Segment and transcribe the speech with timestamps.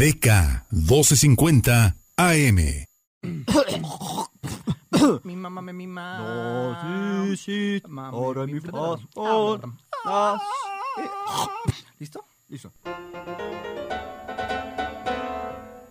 [0.00, 0.26] DK
[0.70, 2.58] 1250 AM.
[5.24, 6.18] Mi mamá me mima.
[6.18, 7.82] No, sí, sí.
[7.86, 9.60] Mami, Ahora mi- mi Ah.
[10.06, 10.38] Ah,
[11.98, 12.24] ¿Listo?
[12.48, 12.72] Listo.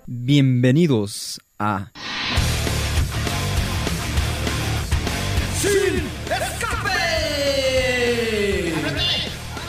[0.08, 1.92] Bienvenidos a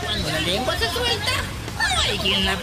[0.03, 1.31] Cuando la lengua se suelta,
[1.77, 2.57] no hay quien la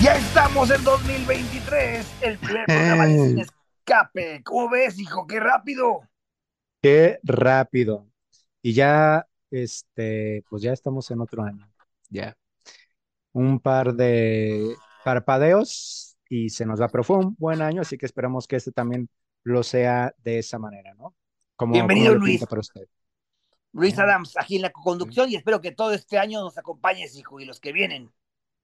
[0.00, 4.42] Ya estamos en 2023, el primer programa de Sin Escape.
[4.44, 5.26] ¿Cómo ves, hijo?
[5.26, 6.00] ¡Qué rápido!
[6.80, 8.08] Qué rápido.
[8.62, 11.70] Y ya, este, pues ya estamos en otro año.
[12.08, 12.34] Ya.
[13.32, 14.74] Un par de
[15.04, 18.72] parpadeos y se nos va, pero fue un buen año, así que esperamos que este
[18.72, 19.08] también
[19.42, 21.14] lo sea de esa manera, ¿no?
[21.60, 22.46] Como, Bienvenido, como le Luis.
[22.46, 22.86] para usted.
[23.72, 24.08] Luis Bien.
[24.08, 27.44] Adams, aquí en la conducción y espero que todo este año nos acompañes, hijo, y
[27.44, 28.10] los que vienen.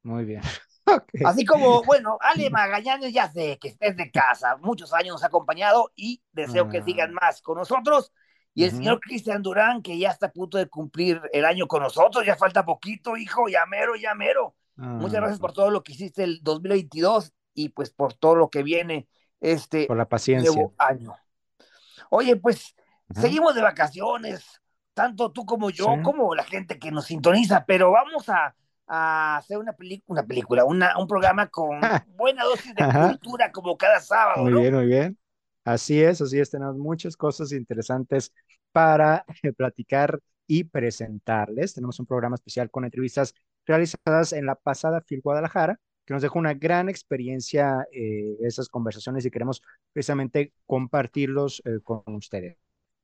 [0.02, 0.40] Muy bien.
[0.88, 1.10] Ok.
[1.26, 5.26] Así como, bueno, Ale Magallanes ya sé que estés de casa, muchos años nos ha
[5.26, 6.84] acompañado y deseo que Ah.
[6.84, 8.12] sigan más con nosotros.
[8.54, 8.76] Y el Ujú.
[8.78, 12.36] señor Cristian Durán, que ya está a punto de cumplir el año con nosotros, ya
[12.36, 14.54] falta poquito, hijo, ya mero, ya mero.
[14.76, 18.48] Muchas Ah, gracias por todo lo que hiciste el 2022 y pues por todo lo
[18.48, 19.08] que viene
[19.40, 20.52] este por la paciencia.
[20.52, 21.14] nuevo año.
[22.10, 22.76] Oye, pues
[23.10, 23.20] Ajá.
[23.22, 24.44] seguimos de vacaciones,
[24.94, 26.02] tanto tú como yo, Sí.
[26.02, 28.54] como la gente que nos sintoniza, pero vamos a,
[28.86, 29.74] a hacer una,
[30.06, 31.80] una película, una, un programa con
[32.16, 33.08] buena dosis de Ajá.
[33.08, 34.60] cultura como cada sábado, Muy ¿no?
[34.60, 35.18] bien, muy bien.
[35.64, 38.32] Así es, así es, tenemos muchas cosas interesantes
[38.72, 41.74] para eh, platicar y presentarles.
[41.74, 43.34] Tenemos un programa especial con entrevistas
[43.66, 49.26] realizadas en la pasada FIL Guadalajara, que nos dejó una gran experiencia eh, esas conversaciones
[49.26, 49.60] y queremos
[49.92, 52.56] precisamente compartirlos eh, con ustedes.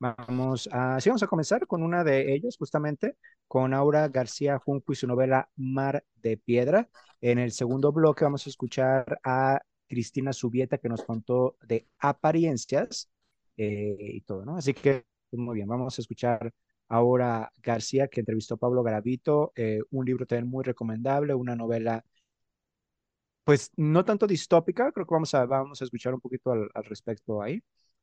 [0.02, 4.92] Vamos a, sí, vamos a comenzar con una de ellas, justamente, con Aura García Junco
[4.92, 6.88] y su novela Mar de Piedra.
[7.20, 13.10] En el segundo bloque vamos a escuchar a Cristina Subieta que nos contó de apariencias
[13.56, 14.56] eh, y todo, ¿no?
[14.56, 16.52] Así que, muy bien, vamos a escuchar
[16.88, 22.04] ahora García que entrevistó a Pablo Garavito, eh, un libro también muy recomendable, una novela,
[23.44, 26.84] pues no tanto distópica, creo que vamos a, vamos a escuchar un poquito al, al
[26.84, 27.62] respecto ahí,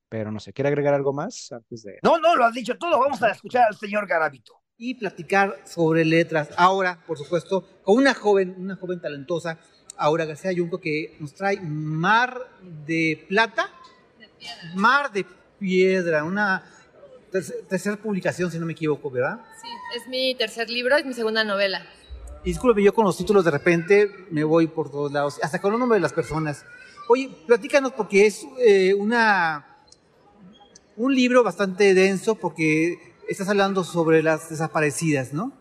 [0.09, 1.99] pero no sé, ¿quiere agregar algo más antes de...
[2.03, 4.59] No, no, lo has dicho todo, vamos a escuchar al señor Garavito.
[4.77, 6.49] Y platicar sobre letras.
[6.57, 9.59] Ahora, por supuesto, con una joven, una joven talentosa,
[9.97, 12.39] Aura García Yunco, que nos trae Mar
[12.87, 13.69] de Plata.
[14.75, 15.25] Mar de
[15.59, 16.63] Piedra, una
[17.29, 19.41] tercer- tercera publicación, si no me equivoco, ¿verdad?
[19.61, 19.67] Sí,
[19.97, 21.85] es mi tercer libro, es mi segunda novela.
[22.45, 25.73] Y disculpe, yo con los títulos de repente me voy por todos lados, hasta con
[25.73, 26.63] el nombre de las personas.
[27.09, 29.68] Oye, platícanos porque es eh, una
[30.99, 35.53] un libro bastante denso porque estás hablando sobre las desaparecidas, ¿no?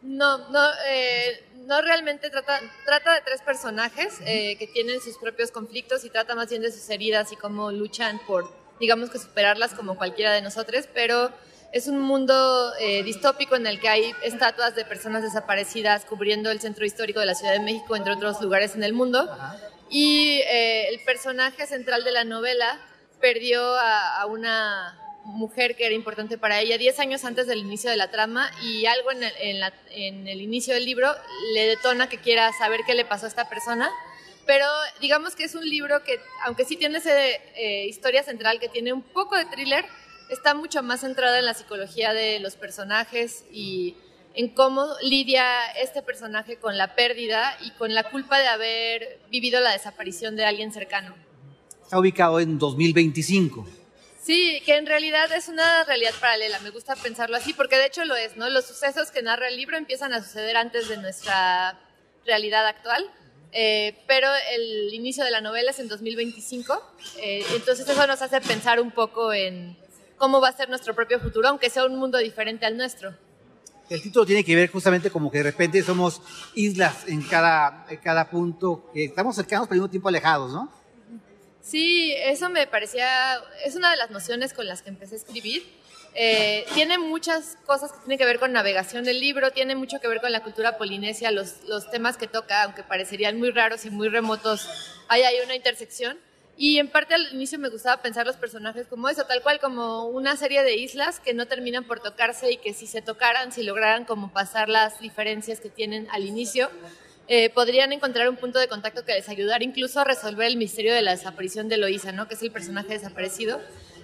[0.00, 5.50] No, no, eh, no realmente trata, trata de tres personajes eh, que tienen sus propios
[5.50, 8.50] conflictos y trata más bien de sus heridas y cómo luchan por,
[8.80, 11.32] digamos que superarlas como cualquiera de nosotros, pero
[11.70, 16.60] es un mundo eh, distópico en el que hay estatuas de personas desaparecidas cubriendo el
[16.60, 19.28] centro histórico de la Ciudad de México, entre otros lugares en el mundo.
[19.90, 22.80] Y eh, el personaje central de la novela
[23.20, 27.96] perdió a, una mujer que era importante para ella 10 años antes del inicio de
[27.96, 31.10] la trama y algo en el, inicio del libro
[31.52, 33.90] le detona que quiera saber qué le pasó a esta persona.
[34.46, 34.64] Pero
[35.00, 37.12] digamos que es un libro que, aunque sí tiene esa
[37.84, 39.84] historia central que tiene un poco de thriller,
[40.30, 43.96] está mucho más centrada en la psicología de los personajes y
[44.34, 49.60] en cómo lidia este personaje con la pérdida y con la culpa de haber vivido
[49.60, 51.27] la desaparición de alguien cercano.
[51.88, 53.66] Está ubicado en 2025.
[54.20, 58.04] Sí, que en realidad es una realidad paralela, me gusta pensarlo así, porque de hecho
[58.04, 58.50] lo es, ¿no?
[58.50, 61.80] Los sucesos que narra el libro empiezan a suceder antes de nuestra
[62.26, 63.10] realidad actual,
[63.52, 66.78] eh, pero el inicio de la novela es en 2025,
[67.22, 69.74] eh, entonces eso nos hace pensar un poco en
[70.18, 73.14] cómo va a ser nuestro propio futuro, aunque sea un mundo diferente al nuestro.
[73.88, 76.20] El título tiene que ver justamente como que de repente somos
[76.54, 80.77] islas en cada, en cada punto, que estamos cercanos pero al mismo tiempo alejados, ¿no?
[81.68, 85.62] Sí, eso me parecía, es una de las nociones con las que empecé a escribir.
[86.14, 90.08] Eh, tiene muchas cosas que tienen que ver con navegación del libro, tiene mucho que
[90.08, 93.90] ver con la cultura polinesia, los, los temas que toca, aunque parecerían muy raros y
[93.90, 94.66] muy remotos,
[95.08, 96.18] ahí hay una intersección.
[96.56, 100.06] Y en parte al inicio me gustaba pensar los personajes como eso, tal cual como
[100.06, 103.62] una serie de islas que no terminan por tocarse y que si se tocaran, si
[103.62, 106.70] lograran como pasar las diferencias que tienen al inicio,
[107.28, 110.94] eh, podrían encontrar un punto de contacto que les ayudara incluso a resolver el misterio
[110.94, 112.26] de la desaparición de Eloísa, ¿no?
[112.26, 113.60] que es el personaje desaparecido.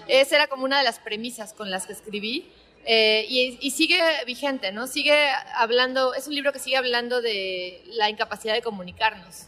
[0.09, 2.50] Esa era como una de las premisas con las que escribí.
[2.87, 4.87] Eh, y, y sigue vigente, ¿no?
[4.87, 5.17] Sigue
[5.55, 9.47] hablando, es un libro que sigue hablando de la incapacidad de comunicarnos.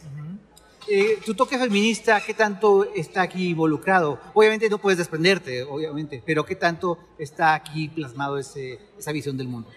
[0.89, 4.21] Eh, tu toque feminista, ¿qué tanto está aquí involucrado?
[4.33, 9.49] Obviamente no puedes desprenderte, obviamente, pero ¿qué tanto está aquí plasmado ese, esa visión del
[9.49, 9.69] mundo?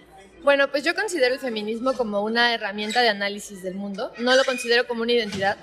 [0.43, 4.45] Bueno, pues yo considero el feminismo como una herramienta de análisis del mundo, no lo
[4.45, 5.57] considero como una identidad.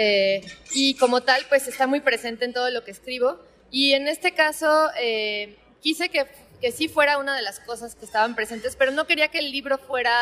[0.00, 0.42] eh,
[0.72, 3.40] y como tal, pues está muy presente en todo lo que escribo.
[3.70, 6.24] Y en este caso, eh, quise que,
[6.60, 9.50] que sí fuera una de las cosas que estaban presentes, pero no quería que el
[9.50, 10.12] libro fuera,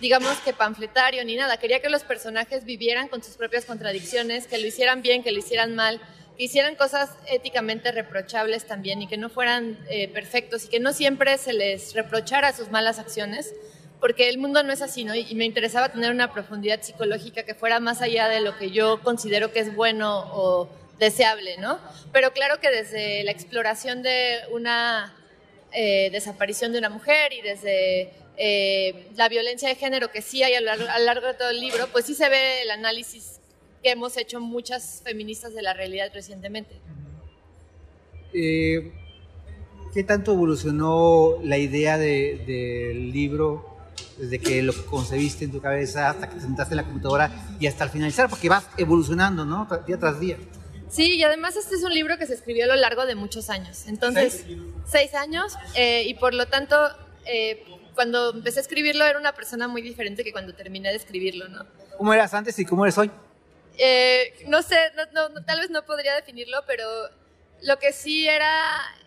[0.00, 1.56] digamos que panfletario ni nada.
[1.58, 5.38] Quería que los personajes vivieran con sus propias contradicciones, que lo hicieran bien, que lo
[5.38, 6.00] hicieran mal,
[6.36, 10.92] que hicieran cosas éticamente reprochables también y que no fueran eh, perfectos y que no
[10.92, 13.54] siempre se les reprochara sus malas acciones,
[14.00, 15.14] porque el mundo no es así, ¿no?
[15.14, 19.00] Y, me interesaba tener una profundidad psicológica que fuera más allá de lo que yo
[19.02, 20.68] considero que es bueno o
[20.98, 21.78] deseable, ¿no?
[22.12, 25.14] Pero claro que desde la exploración de una
[25.72, 30.54] eh, desaparición de una mujer y desde eh, la violencia de género que sí hay
[30.54, 32.70] a lo, largo, a lo largo de todo el libro, pues sí se ve el
[32.70, 33.40] análisis
[33.82, 36.76] que hemos hecho muchas feministas de la realidad recientemente.
[38.32, 38.92] Eh,
[39.94, 43.76] ¿Qué tanto evolucionó la idea de- del libro
[44.18, 47.66] desde que lo concebiste en tu cabeza hasta que te sentaste en la computadora y
[47.66, 48.28] hasta el finalizar?
[48.28, 49.66] Porque vas evolucionando, ¿no?
[49.86, 50.36] Día tras día.
[50.90, 53.48] Sí, y además este es un libro que se escribió a lo largo de muchos
[53.48, 53.86] años.
[53.86, 54.44] Entonces,
[54.86, 56.76] seis, años, eh, y por lo tanto,
[57.24, 57.64] eh,
[57.94, 61.64] cuando empecé a escribirlo era una persona muy diferente que cuando terminé de escribirlo, ¿no?
[61.96, 63.10] ¿Cómo eras antes y cómo eres hoy?
[63.78, 64.76] Eh, no sé,
[65.46, 66.88] tal vez no podría definirlo, pero
[67.62, 68.50] lo que sí era,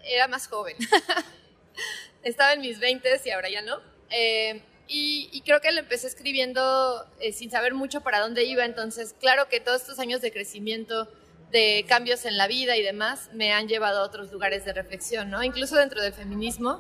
[0.04, 0.76] era más joven.
[2.24, 3.80] Estaba en mis 20 y ahora ya no.
[4.12, 9.16] Eh, y, creo que lo empecé escribiendo eh, sin saber mucho para dónde iba, entonces
[9.20, 11.08] claro que todos estos años de crecimiento,
[11.52, 15.30] de cambios en la vida y demás, me han llevado a otros lugares de reflexión,
[15.30, 15.44] ¿no?
[15.44, 16.80] Incluso dentro del feminismo.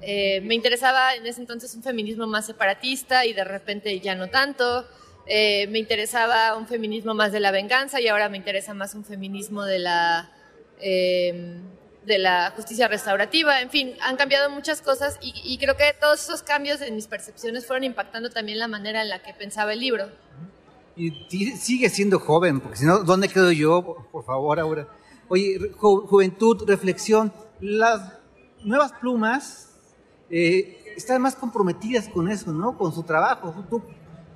[0.00, 4.86] me interesaba en ese entonces un feminismo más separatista y de repente ya no tanto.
[5.32, 9.04] Eh, me interesaba un feminismo más de la venganza y ahora me interesa más un
[9.04, 10.28] feminismo de la,
[10.80, 11.60] eh,
[12.04, 13.60] de la justicia restaurativa.
[13.60, 17.64] En fin, han cambiado muchas cosas y, creo que todos esos cambios en mis percepciones
[17.64, 20.08] fueron impactando también la manera en la que pensaba el libro.
[20.96, 24.08] Y sigue siendo joven, porque si no, ¿dónde quedo yo?
[24.10, 24.88] Por, favor, ahora.
[25.28, 27.32] Oye, ju- juventud, reflexión.
[27.60, 28.14] Las
[28.64, 29.76] nuevas plumas
[30.28, 32.76] eh, están más comprometidas con eso, ¿no?
[32.76, 33.64] Con su trabajo.
[33.70, 33.80] ¿Tú,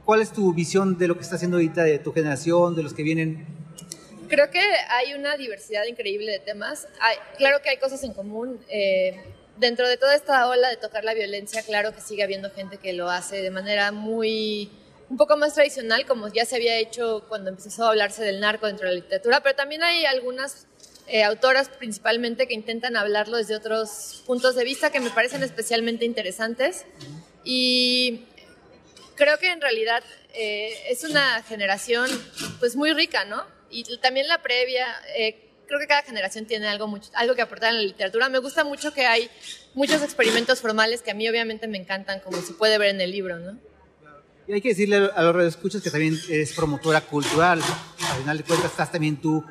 [0.05, 2.93] ¿Cuál es tu visión de lo que está haciendo ahorita de tu generación, de los
[2.93, 3.47] que vienen?
[4.29, 6.89] Creo que hay una diversidad increíble de temas.
[7.01, 8.61] Hay- claro que hay cosas en común.
[8.69, 9.17] eh,
[9.57, 12.93] dentro de toda esta ola de tocar la violencia, claro que sigue habiendo gente que
[12.93, 14.69] lo hace de manera muy
[15.09, 18.67] un poco más tradicional, como ya se había hecho cuando empezó a hablarse del narco
[18.67, 20.67] dentro de la literatura, pero también hay algunas
[21.07, 26.05] eh, autoras principalmente que intentan hablarlo desde otros puntos de vista que me parecen especialmente
[26.05, 26.85] interesantes.
[27.45, 28.25] Y
[29.17, 30.03] creo que en realidad
[30.35, 32.11] eh, es una generación
[32.59, 33.45] pues muy rica, ¿no?
[33.71, 37.71] Y también la previa, eh, creo que cada generación tiene algo, mucho, algo que aportar
[37.71, 38.29] en la literatura.
[38.29, 39.29] Me gusta mucho que hay
[39.75, 43.11] muchos experimentos formales que a mí obviamente me encantan, como se puede ver en el
[43.11, 43.59] libro, ¿no?
[44.47, 47.63] Y hay que decirle a los radioescuchas que también eres promotora cultural.
[48.11, 49.43] Al final de cuentas, estás también tú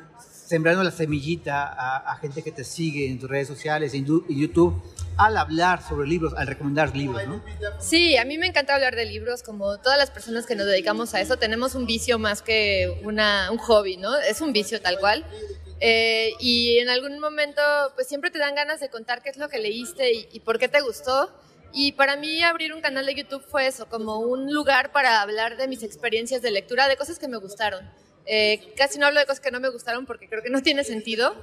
[0.46, 1.74] sembrando la semillita
[2.08, 4.80] a, gente que te sigue en tus redes sociales, en YouTube,
[5.16, 7.42] al hablar sobre libros, al recomendar libros, ¿no?
[7.78, 11.14] Sí, a mí me encanta hablar de libros, como todas las personas que nos dedicamos
[11.14, 14.16] a eso, tenemos un vicio más que una, un hobby, ¿no?
[14.16, 15.24] Es un vicio tal cual.
[15.80, 17.60] Eh, y en algún momento,
[17.94, 20.58] pues siempre te dan ganas de contar qué es lo que leíste y, y por
[20.58, 21.30] qué te gustó.
[21.72, 25.56] Y para mí abrir un canal de YouTube fue eso, como un lugar para hablar
[25.56, 27.90] de mis experiencias de lectura, de cosas que me gustaron.
[28.26, 30.84] Eh, casi no hablo de cosas que no me gustaron porque creo que no tiene
[30.84, 31.34] sentido.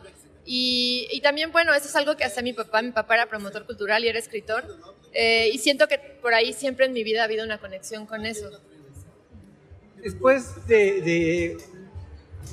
[0.46, 2.82] Y, y también, bueno, eso es algo que hacía mi papá.
[2.82, 4.66] Mi papá era promotor cultural y era escritor.
[5.14, 8.26] Eh, y siento que por ahí siempre en mi vida ha habido una conexión con
[8.26, 8.50] eso.
[10.04, 11.58] Después de, de-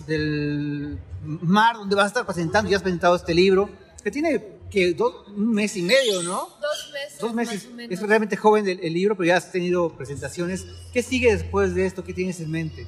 [0.07, 3.71] del mar donde vas a estar presentando, ya has presentado este libro,
[4.03, 6.49] que tiene que dos, un mes y medio, ¿no?
[6.61, 7.19] Dos meses.
[7.19, 7.69] Dos meses.
[7.91, 10.67] Es realmente joven el, el libro, pero ya has tenido presentaciones.
[10.93, 12.05] ¿Qué sigue después de esto?
[12.05, 12.87] ¿Qué tienes en mente?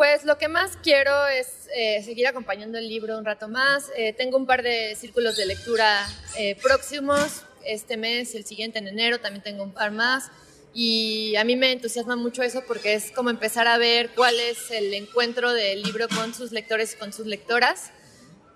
[0.00, 3.90] Pues lo que más quiero es eh, seguir acompañando el libro un rato más.
[3.98, 6.06] Eh, tengo un par de círculos de lectura
[6.38, 10.30] eh, próximos, este mes el siguiente en enero también tengo un par más.
[10.72, 14.70] Y a mí me entusiasma mucho eso porque es como empezar a ver cuál es
[14.70, 17.90] el encuentro del libro con sus lectores y con sus lectoras.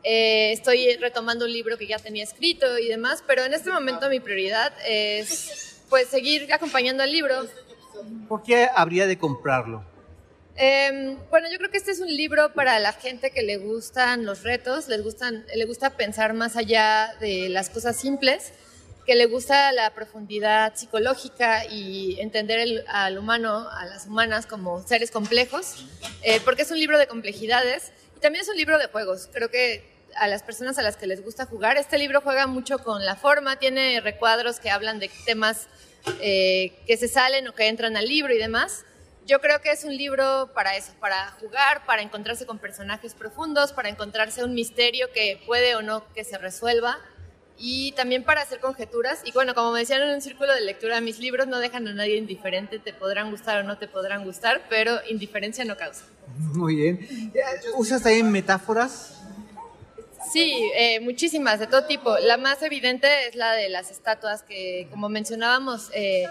[0.02, 4.08] Eh, estoy retomando un libro que ya tenía escrito y demás, pero en este momento
[4.08, 7.34] mi prioridad es pues seguir acompañando al libro,
[8.30, 9.92] ¿Por qué habría de comprarlo?
[10.56, 14.24] Eh, bueno, yo creo que este es un libro para la gente que le gustan
[14.24, 18.52] los retos, les gustan, le gusta pensar más allá de las cosas simples.
[19.06, 24.82] que le gusta la profundidad psicológica y entender el- al humano, a las humanas como
[24.88, 25.84] seres complejos,
[26.22, 29.28] eh, porque es un libro de complejidades y también es un libro de juegos.
[29.30, 29.84] Creo que
[30.16, 33.14] a las personas a las que les gusta jugar, este libro juega mucho con la
[33.14, 35.66] forma, tiene recuadros que hablan de temas
[36.22, 38.86] eh, que se salen o que entran al libro y demás.
[39.26, 43.72] Yo creo que es un libro para eso, para jugar, para encontrarse con personajes profundos,
[43.72, 46.98] para encontrarse un misterio que puede o no que se resuelva
[47.58, 49.22] y también para hacer conjeturas.
[49.24, 51.94] Y bueno, como me decían en un círculo de lectura, mis libros no dejan a
[51.94, 56.04] nadie indiferente, te podrán gustar o no te podrán gustar, pero indiferencia no causa.
[56.36, 57.32] Muy bien.
[57.76, 59.22] ¿Usas también metáforas?
[60.32, 62.18] Sí, eh, muchísimas, de todo tipo.
[62.18, 66.26] La más evidente es la de las estatuas que, como mencionábamos, eh,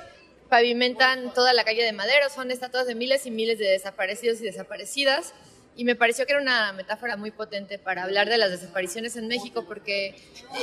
[0.54, 2.30] pavimentan toda la calle de Madero.
[2.30, 5.34] Son estatuas de miles y miles de desaparecidos y desaparecidas.
[5.76, 9.28] Y me pareció que era una metáfora muy potente para hablar de las desapariciones en
[9.28, 10.14] México, porque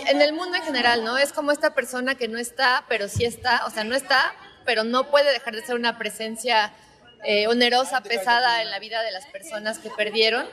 [0.06, 1.18] en el mundo en general, ¿no?
[1.18, 4.32] Es como esta persona que no está, pero sí está, o sea, no está,
[4.64, 6.72] pero no puede dejar de ser una presencia
[7.24, 10.46] eh, onerosa, pesada en la vida de las personas que perdieron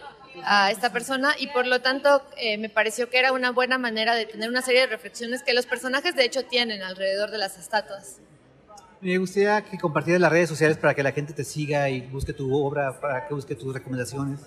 [0.46, 4.16] a esta persona y por lo tanto eh, me pareció que era una buena manera
[4.16, 7.60] de tener una serie de reflexiones que los personajes de hecho tienen alrededor de las
[7.60, 8.18] estatuas.
[9.02, 12.34] Me gustaría que compartieras las redes sociales para que la gente te siga y busque
[12.34, 14.40] tu obra, para que busque tus recomendaciones.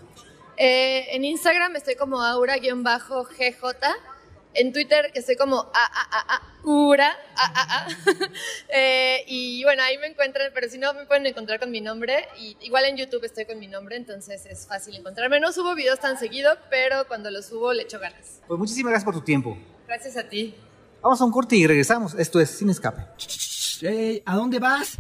[0.57, 2.67] Eh, en Instagram estoy como aura-gj.
[4.53, 7.89] En Twitter estoy como a a a a ura a a a.
[8.73, 12.29] Eh, y bueno, ahí me encuentran, pero si no me pueden encontrar con mi nombre.
[12.39, 15.39] Y igual en YouTube estoy con mi nombre, entonces es fácil encontrarme.
[15.39, 18.41] No subo videos tan seguido, pero cuando los subo le echo ganas.
[18.49, 19.57] Pues muchísimas gracias por tu tiempo.
[19.87, 20.55] Gracias a ti.
[21.01, 22.15] Vamos a un corte y regresamos.
[22.15, 23.03] Esto es Sin Escape.
[23.83, 24.99] Ey, ¿A dónde vas?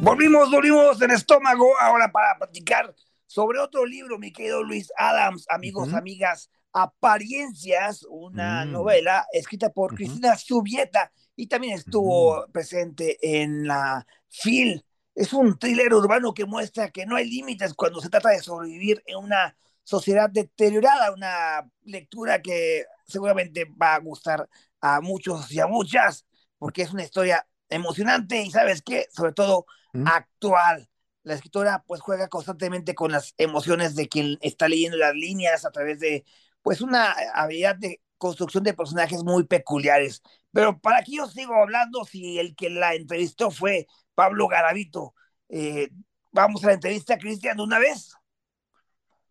[0.05, 2.93] Volvimos, volvimos del estómago ahora para platicar
[3.25, 5.97] sobre otro libro, mi querido Luis Adams, amigos, Ujú.
[5.97, 8.73] amigas, Apariencias, una Mm.
[8.73, 9.99] novela escrita por Ujú.
[9.99, 14.85] Cristina Subieta y también estuvo presente en la FIL.
[15.15, 19.05] Es un thriller urbano que muestra que no hay límites cuando se trata de sobrevivir
[19.07, 24.49] en una sociedad deteriorada, una lectura que seguramente va a gustar
[24.81, 26.27] a muchos y a muchas,
[26.59, 30.07] porque es una historia emocionante y sabes qué, sobre todo Mm.
[30.07, 30.89] actual.
[31.23, 35.71] La escritora pues juega constantemente con las emociones de quien está leyendo las líneas a
[35.71, 36.25] través de
[36.63, 40.23] pues una habilidad de construcción de personajes muy peculiares.
[40.53, 45.15] Pero para qué yo sigo hablando si el que la entrevistó fue Pablo Garavito.
[45.49, 45.91] Eh,
[46.31, 48.15] vamos a la entrevista, Cristian, de una vez.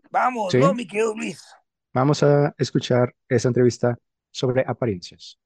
[0.10, 0.58] Vamos, Sí.
[0.58, 1.42] ¿no, mi querido Luis?
[1.94, 3.98] Vamos a escuchar esa entrevista
[4.30, 5.38] sobre apariencias.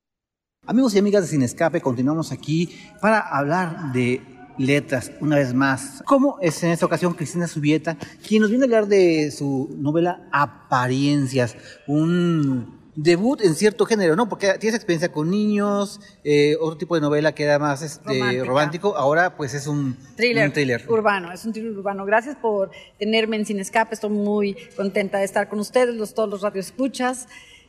[0.67, 6.01] Amigos y amigas de Sin Escape, continuamos aquí para hablar de letras una vez más.
[6.05, 7.97] Como es en esta ocasión Cristina Subieta,
[8.27, 11.55] quien nos viene a hablar de su novela Apariencias,
[11.88, 14.29] un debut en cierto género, ¿no?
[14.29, 18.95] Porque tienes experiencia con niños, eh, otro tipo de novela que era más este, romántico,
[18.95, 20.85] ahora pues es un Thriller, un thriller.
[20.88, 22.05] urbano, es un thriller urbano.
[22.05, 26.29] Gracias por tenerme en Sin Escape, estoy muy contenta de estar con ustedes, los, todos
[26.29, 27.27] los radioescuchas.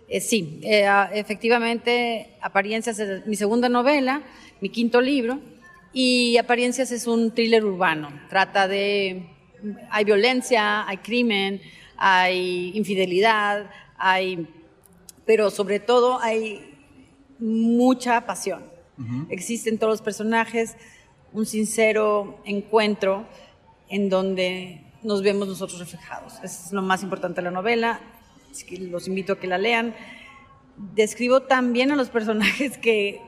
[0.09, 4.23] Eh, sí, eh, ah, efectivamente, Apariencias es mi segunda novela,
[4.61, 5.41] mi quinto libro,
[5.99, 8.11] y Apariencias es un thriller urbano.
[8.29, 9.31] Trata de,
[9.89, 11.63] hay violencia, hay crimen,
[11.97, 14.47] hay infidelidad, hay,
[15.25, 16.77] pero sobre todo hay
[17.39, 18.63] mucha pasión.
[19.31, 20.77] Existen todos los personajes,
[21.33, 23.27] un sincero encuentro
[23.89, 26.35] en donde nos vemos nosotros reflejados.
[26.45, 28.01] Eso es lo más importante de la novela.
[28.51, 29.95] Así que los invito a que la lean.
[30.95, 33.23] Describo tan bien a los personajes que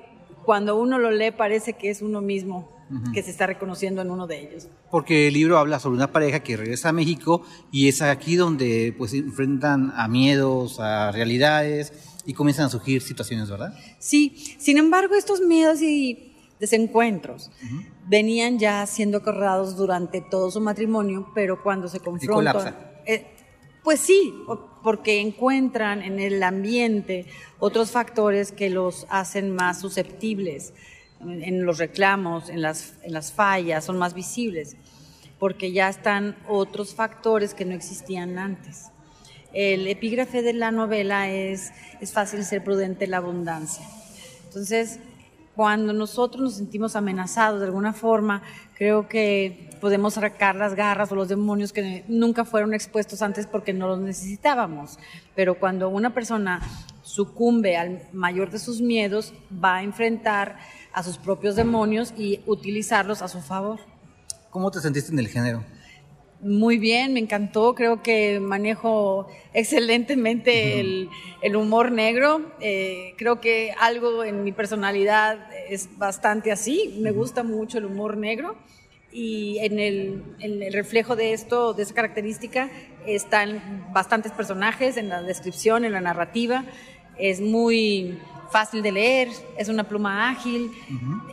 [0.49, 2.75] cuando uno lo lee parece que es uno mismo
[3.13, 4.69] que se está reconociendo en uno de ellos.
[4.91, 8.95] Porque el libro habla sobre una pareja que regresa a México y es aquí donde
[8.97, 11.93] pues enfrentan a miedos, a realidades
[12.25, 13.75] y comienzan a surgir situaciones, ¿verdad?
[13.99, 17.51] Sí, sin embargo, estos miedos y desencuentros
[18.07, 22.55] venían ya siendo acordados durante todo su matrimonio, pero cuando se confrontan...
[22.55, 23.03] colapsa.
[23.05, 23.27] Eh,
[23.83, 24.35] pues sí,
[24.83, 27.27] porque encuentran en el ambiente
[27.59, 30.73] otros factores que los hacen más susceptibles
[31.21, 34.77] en los reclamos, en las, en las fallas, son más visibles,
[35.39, 38.87] porque ya están otros factores que no existían antes.
[39.53, 43.85] El epígrafe de la novela es, es fácil ser prudente en la abundancia.
[44.45, 45.01] Entonces,
[45.59, 48.45] cuando nosotros nos sentimos amenazados de alguna forma,
[48.77, 53.73] creo que podemos sacar las garras o los demonios que nunca fueron expuestos antes porque
[53.73, 55.01] no los necesitábamos.
[55.35, 56.61] Pero cuando una persona
[57.03, 60.61] sucumbe al mayor de sus miedos, va a enfrentar
[60.93, 63.81] a sus propios demonios y utilizarlos a su favor.
[64.51, 65.65] ¿Cómo te sentiste en el género?
[66.41, 71.09] Muy bien, me encantó, creo que manejo excelentemente el,
[71.43, 77.43] el humor negro, eh, creo que algo en mi personalidad es bastante así, me gusta
[77.43, 78.55] mucho el humor negro
[79.11, 82.71] y en el, en el, reflejo de esto, de esa característica,
[83.05, 86.65] están bastantes personajes en la descripción, en la narrativa,
[87.19, 88.17] es muy
[88.53, 90.71] fácil de leer, es una pluma ágil,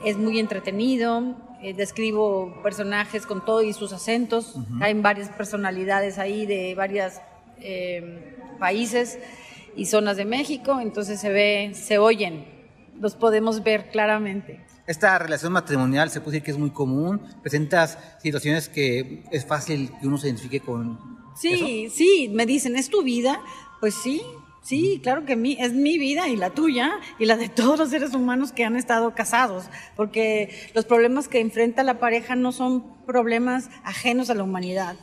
[0.04, 1.36] es muy entretenido,
[1.66, 4.54] eh, describo personajes con todo y sus acentos.
[4.82, 7.14] Hay varias personalidades ahí de varios
[7.58, 9.18] eh, países
[9.76, 12.46] y zonas de México, entonces se ve, se oyen,
[13.02, 14.64] los podemos ver claramente.
[14.86, 17.20] Esta relación matrimonial se puede decir que es muy común.
[17.42, 21.00] Presentas situaciones que es fácil que uno se identifique con.
[21.36, 23.42] Sí, sí, me dicen, ¿es tu vida?
[23.80, 24.22] Pues sí,
[24.66, 27.92] Sí, claro que mi, es mi vida y la tuya y la de todos los
[27.92, 33.06] seres humanos que han estado casados, porque los problemas que enfrenta la pareja no son
[33.06, 34.96] problemas ajenos a la humanidad,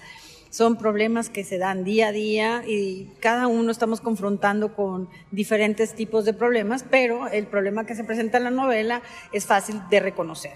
[0.50, 5.94] son problemas que se dan día a día y cada uno estamos confrontando con diferentes
[5.94, 9.00] tipos de problemas, pero el problema que se presenta en la novela
[9.32, 10.54] es fácil de reconocer.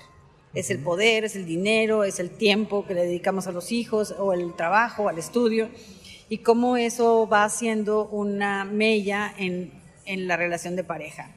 [0.52, 4.16] Es el poder, es el dinero, es el tiempo que le dedicamos a los hijos
[4.18, 5.68] o el trabajo, al estudio
[6.28, 9.72] y cómo eso va haciendo una mella en,
[10.04, 11.30] en la relación de pareja.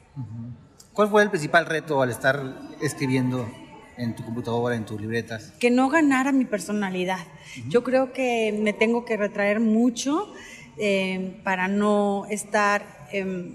[0.92, 2.42] ¿Cuál fue el principal reto al estar
[2.80, 3.48] escribiendo
[3.96, 5.52] en tu computadora, en tus libretas?
[5.58, 7.20] Que no ganara mi personalidad.
[7.68, 10.32] Yo creo que me tengo que retraer mucho
[10.76, 13.54] eh, para no estar, eh,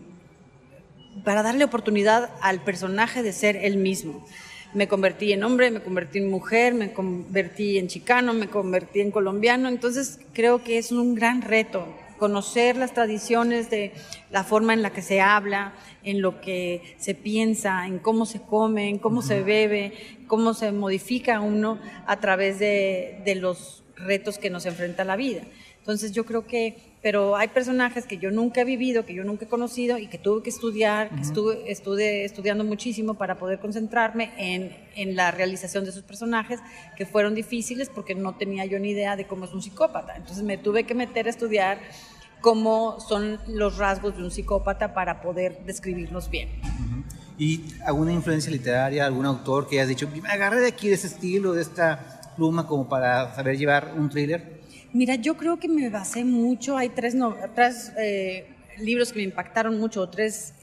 [1.24, 4.26] para darle oportunidad al personaje de ser él mismo
[4.76, 9.10] me convertí en hombre, me convertí en mujer, me convertí en chicano, me convertí en
[9.10, 9.70] colombiano.
[9.70, 13.94] Entonces creo que es un gran reto conocer las tradiciones de
[14.32, 18.42] la forma en la que se habla, en lo que se piensa, en cómo se
[18.42, 19.94] come, en cómo se bebe,
[20.28, 25.42] cómo se modifica uno a través de, de los retos que nos enfrenta la vida.
[25.80, 29.46] Entonces yo creo que pero hay personajes que yo nunca he vivido, que yo nunca
[29.46, 34.32] he conocido y que tuve que estudiar, que estuve, estuve, estudiando muchísimo para poder concentrarme
[34.40, 36.62] en, en, la realización de esos personajes,
[36.98, 40.16] que fueron difíciles porque no tenía yo ni idea de cómo es un psicópata.
[40.16, 41.78] Entonces me tuve que meter a estudiar
[42.42, 46.50] cómo son los rasgos de un psicópata para poder describirlos bien.
[47.38, 51.06] ¿Y alguna influencia literaria, algún autor que hayas dicho, me agarré de aquí de ese
[51.06, 54.65] estilo, de esta pluma, como para saber llevar un thriller?
[54.96, 59.24] Mira, yo creo que me basé mucho, hay tres, no, tres eh, libros que me
[59.24, 60.54] impactaron mucho, tres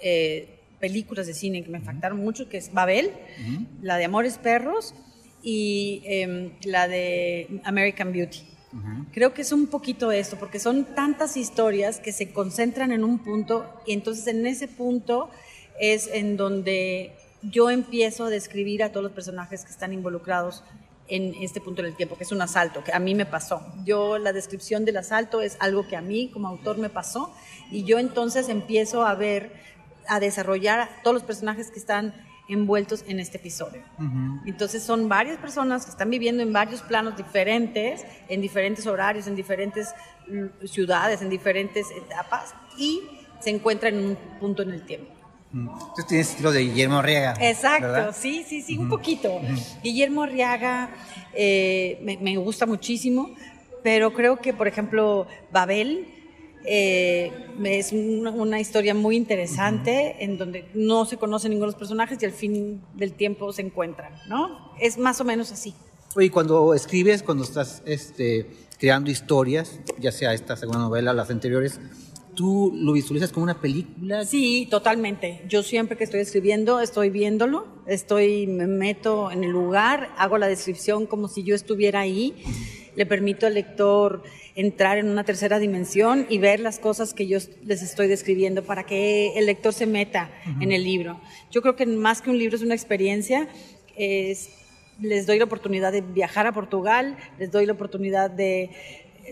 [0.00, 3.10] eh, películas de cine que me impactaron mucho, que es Babel,
[3.80, 4.94] la de Amores Perros
[5.42, 8.46] y em, la de American Beauty.
[9.10, 13.18] Creo que es un poquito esto, porque son tantas historias que se concentran en un
[13.18, 15.28] punto y entonces en ese punto
[15.80, 20.62] es en donde yo empiezo a describir a todos los personajes que están involucrados
[21.08, 23.62] en este punto del tiempo, que es un asalto, que a mí me pasó.
[23.84, 27.34] Yo, la descripción del asalto es algo que a mí como autor me pasó
[27.70, 29.52] y yo entonces empiezo a ver,
[30.08, 32.14] a desarrollar todos los personajes que están
[32.48, 33.82] envueltos en este episodio.
[34.46, 39.36] Entonces son varias personas que están viviendo en varios planos diferentes, en diferentes horarios, en
[39.36, 39.94] diferentes
[40.64, 43.00] ciudades, en diferentes etapas y
[43.40, 45.21] se encuentran en un punto en el tiempo.
[45.52, 47.34] Tú tienes estilo de Guillermo Arriaga.
[47.38, 49.38] Exacto, sí, sí, sí, un poquito.
[49.82, 50.90] Guillermo Arriaga
[51.34, 53.34] eh, me, gusta muchísimo,
[53.82, 56.06] pero creo que, por ejemplo, Babel
[56.64, 57.30] eh,
[57.64, 62.24] es una, historia muy interesante en donde no se conocen ninguno de los personajes y
[62.24, 64.72] al fin del tiempo se encuentran, ¿no?
[64.80, 65.74] Es más o menos así.
[66.14, 68.46] Oye, cuando escribes, cuando estás este,
[68.78, 71.78] creando historias, ya sea esta segunda novela, las anteriores,
[72.34, 74.24] ¿Tú lo visualizas como una película?
[74.24, 75.42] Sí, totalmente.
[75.48, 80.48] Yo siempre que estoy escribiendo estoy viéndolo, estoy me meto en el lugar, hago la
[80.48, 82.34] descripción como si yo estuviera ahí,
[82.96, 84.22] le permito al lector
[84.54, 88.84] entrar en una tercera dimensión y ver las cosas que yo les estoy describiendo para
[88.84, 91.20] que el lector se meta en el libro.
[91.50, 93.48] Yo creo que más que un libro es una experiencia.
[93.96, 98.70] les doy la oportunidad de viajar a Portugal, les doy la oportunidad de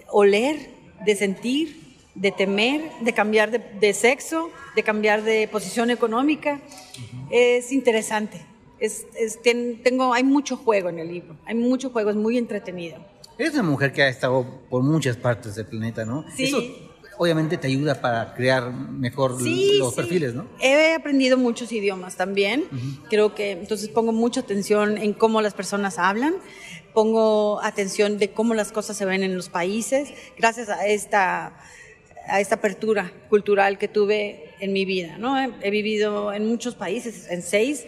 [0.09, 0.57] oler,
[1.05, 1.90] de sentir,
[2.21, 6.61] de temer, de cambiar de, sexo, de cambiar de posición económica.
[7.31, 8.45] Es interesante.
[8.79, 9.07] Es,
[9.83, 12.99] tengo, hay mucho juego en el libro, hay mucho juego, es muy entretenido.
[13.39, 16.25] Eres una mujer que ha estado por muchas partes del planeta, ¿no?
[16.37, 16.77] Sí.
[17.17, 19.97] obviamente te ayuda para crear mejor Sí, los sí.
[19.97, 20.47] perfiles, ¿no?
[20.61, 22.65] He aprendido muchos idiomas también.
[23.09, 26.35] Creo que entonces pongo mucha atención en cómo las personas hablan,
[26.95, 31.59] pongo atención de cómo las cosas se ven en los países, gracias a esta
[32.31, 35.37] a esta apertura cultural que tuve en mi vida, ¿no?
[35.39, 37.87] He, vivido en muchos países, en seis,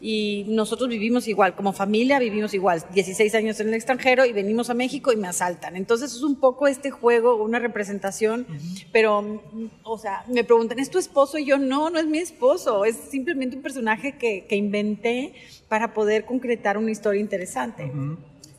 [0.00, 4.68] y nosotros vivimos igual, como familia vivimos igual, 16 años en el extranjero y venimos
[4.68, 5.76] a México y me asaltan.
[5.76, 8.46] Entonces es un poco este juego, una representación,
[8.92, 11.38] pero, mm, o sea, me preguntan, ¿es tu esposo?
[11.38, 15.32] Y yo, no, no es mi esposo, es simplemente un personaje que, que inventé
[15.68, 17.90] para poder concretar una historia interesante.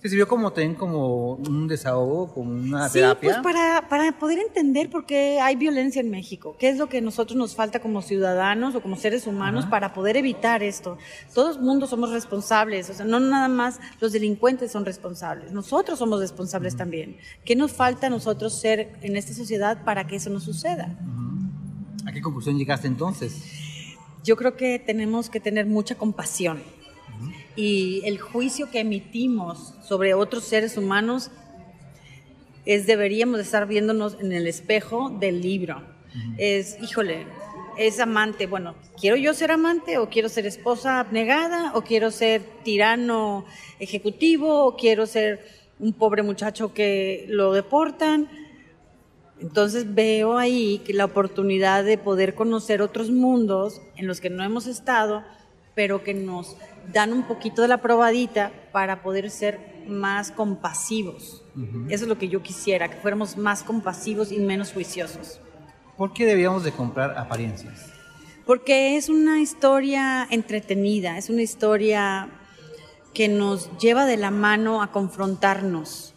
[0.06, 3.42] ¿Te sirvió como también como un desahogo, como una Sí, terapia?
[3.42, 7.00] pues para, para poder entender por qué hay violencia en México, qué es lo que
[7.00, 11.00] a nosotros nos falta como ciudadanos o como seres humanos para poder evitar esto.
[11.34, 16.20] Todos mundos somos responsables, o sea, no nada más los delincuentes son responsables, nosotros somos
[16.20, 17.18] responsables también.
[17.44, 20.96] ¿Qué nos falta a nosotros ser en esta sociedad para que eso no suceda?
[22.06, 23.42] ¿A qué conclusión llegaste entonces?
[24.24, 26.62] Yo creo que tenemos que tener mucha compasión
[27.56, 31.32] y el juicio que emitimos sobre otros seres humanos
[32.66, 35.82] es deberíamos de estar viéndonos en el espejo del libro.
[36.38, 37.28] Es, híjole,
[37.78, 42.42] es amante, bueno, ¿quiero yo ser amante o quiero ser esposa abnegada o quiero ser
[42.64, 43.46] tirano
[43.80, 45.46] ejecutivo o quiero ser
[45.80, 48.30] un pobre muchacho que lo deportan?
[49.40, 54.44] Entonces veo ahí que la oportunidad de poder conocer otros mundos en los que no
[54.44, 55.24] hemos estado,
[55.76, 56.56] pero que nos
[56.92, 61.44] dan un poquito de la probadita para poder ser más compasivos.
[61.90, 65.40] Eso es lo que yo quisiera, que fuéramos más compasivos y menos juiciosos.
[65.98, 67.94] ¿Por qué deberíamos de comprar apariencias?
[68.46, 72.30] Porque es una historia entretenida, es una historia
[73.14, 76.14] que nos lleva de la mano a confrontarnos,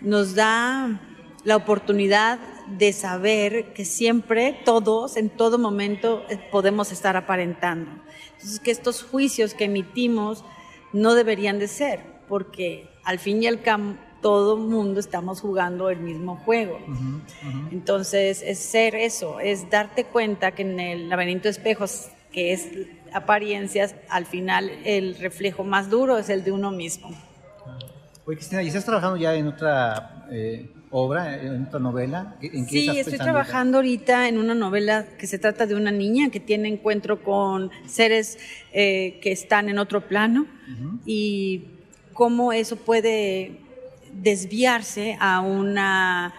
[0.00, 1.00] nos da
[1.44, 7.90] la oportunidad de saber que siempre todos, en todo momento, eh, podemos estar aparentando.
[8.34, 10.44] Entonces, que estos juicios que emitimos
[10.92, 16.00] no deberían de ser, porque al fin y al cabo todo mundo estamos jugando el
[16.00, 16.78] mismo juego.
[17.70, 22.68] Entonces, es ser eso, es darte cuenta que en el laberinto de espejos, que es
[23.12, 27.10] apariencias, al final el reflejo más duro es el de uno mismo.
[28.26, 32.36] Oye, Cristina, ¿y estás trabajando ya en otra eh, obra, en otra novela?
[32.40, 35.90] ¿En qué Sí, estás estoy trabajando ahorita en una novela que se trata de una
[35.90, 38.38] niña que tiene encuentro con seres
[38.72, 40.46] eh, que están en otro plano
[41.04, 41.64] y
[42.12, 43.58] cómo eso puede
[44.12, 46.32] desviarse a una,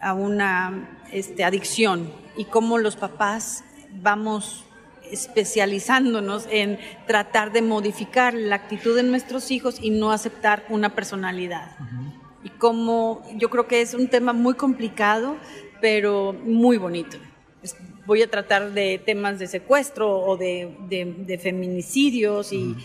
[0.00, 3.64] a una este, adicción y cómo los papás
[4.00, 4.64] vamos
[5.10, 11.76] especializándonos en tratar de modificar la actitud de nuestros hijos y no aceptar una personalidad.
[12.46, 15.36] Y como yo creo que es un tema muy complicado,
[15.80, 17.16] pero muy bonito.
[18.06, 22.76] Voy a tratar de temas de secuestro o de, de- de feminicidios y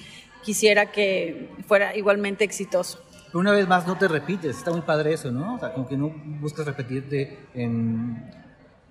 [0.43, 3.03] quisiera que fuera igualmente exitoso.
[3.27, 5.55] Pero una vez más, no te repites, está muy padre eso, ¿no?
[5.55, 6.09] O sea, como que no
[6.41, 8.17] buscas repetirte en...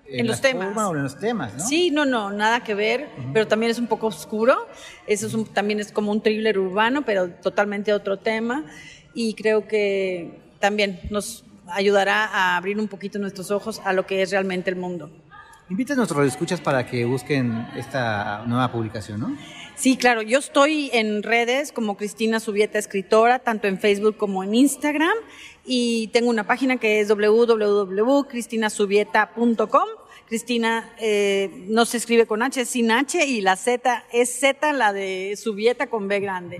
[0.07, 0.77] En los la temas.
[0.77, 1.59] o en los temas, ¿no?
[1.67, 4.55] Sí, no, no, nada que ver, pero también es un poco oscuro.
[5.05, 8.65] Eso es un- también es como un thriller urbano, pero totalmente otro tema.
[9.13, 14.21] Y creo que también nos ayudará a abrir un poquito nuestros ojos a lo que
[14.21, 15.11] es realmente el mundo.
[15.69, 19.37] Invita a nuestros escuchas para que busquen esta nueva publicación, ¿no?
[19.75, 24.53] Sí, claro, yo estoy en redes como Cristina Subieta Escritora, tanto en Facebook como en
[24.53, 25.15] Instagram,
[25.65, 29.87] y tengo una página que es www.cristinasubieta.com.
[30.27, 34.73] Cristina eh, no se escribe con H, es sin H, y la Z es Z,
[34.73, 36.59] la de Subieta con B grande.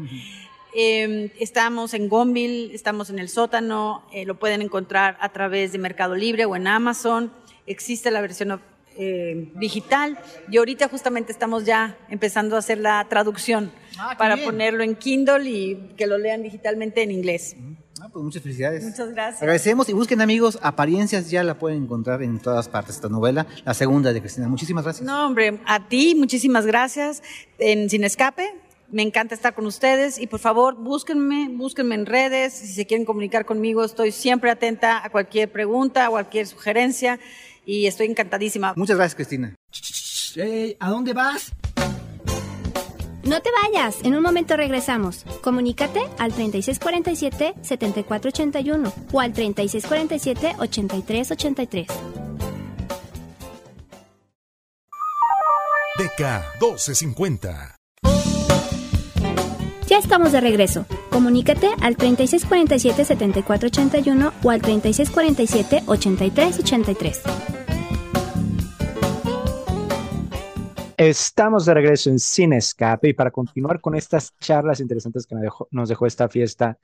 [0.76, 5.78] Eh, estamos en Gonville, estamos en el sótano, eh, lo pueden encontrar a través de
[5.78, 7.32] Mercado Libre o en Amazon.
[7.68, 8.62] Existe la versión
[8.98, 10.18] eh, digital
[10.50, 14.48] y ahorita justamente estamos ya empezando a hacer la traducción Ah, para bien.
[14.48, 17.56] ponerlo en Kindle y que lo lean digitalmente en inglés.
[18.02, 18.84] Ah, pues muchas felicidades.
[18.84, 19.42] Muchas gracias.
[19.42, 23.74] Agradecemos y busquen amigos, apariencias ya la pueden encontrar en todas partes esta novela, la
[23.74, 24.48] segunda de Cristina.
[24.48, 25.06] Muchísimas gracias.
[25.06, 27.22] No, hombre, a ti muchísimas gracias
[27.60, 28.50] en Sin Escape.
[28.92, 32.52] Me encanta estar con ustedes y por favor búsquenme, búsquenme en redes.
[32.54, 37.18] Si se quieren comunicar conmigo, estoy siempre atenta a cualquier pregunta, a cualquier sugerencia
[37.66, 38.74] y estoy encantadísima.
[38.76, 39.56] Muchas gracias, Cristina.
[40.80, 41.54] ¿A dónde vas?
[43.24, 45.24] No te vayas, en un momento regresamos.
[45.42, 51.86] Comunícate al 3647-7481 o al 3647-8383.
[55.98, 56.22] DK
[56.60, 57.81] 1250.
[59.92, 60.86] Ya estamos de regreso.
[61.10, 67.20] Comunícate al 3647-7481 o al 3647-8383.
[70.96, 75.44] Estamos de regreso en Sin Escape y para continuar con estas charlas interesantes que nos
[75.44, 76.78] dejó, nos dejó esta fiesta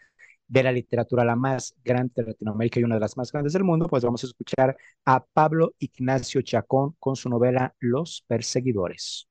[0.46, 3.64] de la literatura, la más grande de Latinoamérica y una de las más grandes del
[3.64, 9.30] mundo, pues vamos a escuchar a Pablo Ignacio Chacón con su novela Los Perseguidores.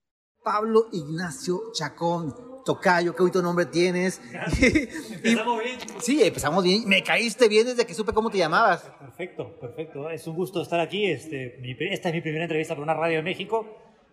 [0.51, 2.33] Pablo Ignacio Chacón,
[2.65, 4.21] Tocayo, qué bonito nombre tienes.
[4.63, 5.79] Empezamos bien.
[5.99, 6.89] Sí, empezamos bien.
[6.89, 8.83] Me caíste bien desde que supe cómo te llamabas.
[9.01, 10.09] Perfecto, perfecto.
[10.09, 11.05] Es un gusto estar aquí.
[11.11, 13.67] Este, mi- esta es mi primera entrevista por una radio de México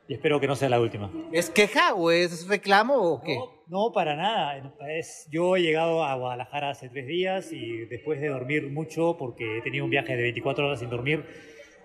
[0.08, 1.12] y espero que no sea la última.
[1.32, 3.38] ¿Es queja o es reclamo o qué?
[3.68, 4.74] No, para nada.
[4.90, 9.60] Es- yo he llegado a Guadalajara hace tres días y después de dormir mucho, porque
[9.60, 11.24] he tenido un viaje de 24 horas sin dormir,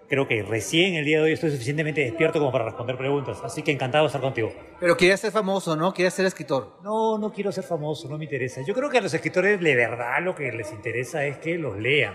[0.09, 3.40] creo que recién el día de hoy estoy suficientemente despierto como para responder preguntas.
[3.44, 4.53] Así que encantado de estar contigo.
[4.81, 5.92] Pero querías ser famoso, ¿no?
[5.92, 6.79] Querías ser escritor.
[6.83, 8.62] No, no quiero ser famoso, no me interesa.
[8.62, 11.77] Yo creo que a los escritores de verdad lo que les interesa es que los
[11.79, 12.14] lean.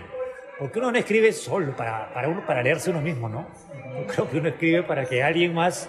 [0.58, 3.48] Porque uno no escribe solo para, para, uno, para leerse uno mismo, ¿no?
[3.96, 5.88] Yo creo que uno escribe para que alguien más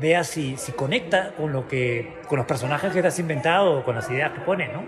[0.00, 3.84] vea si, si conecta con, lo que, con los personajes que te has inventado o
[3.84, 4.84] con las ideas que pones, ¿no?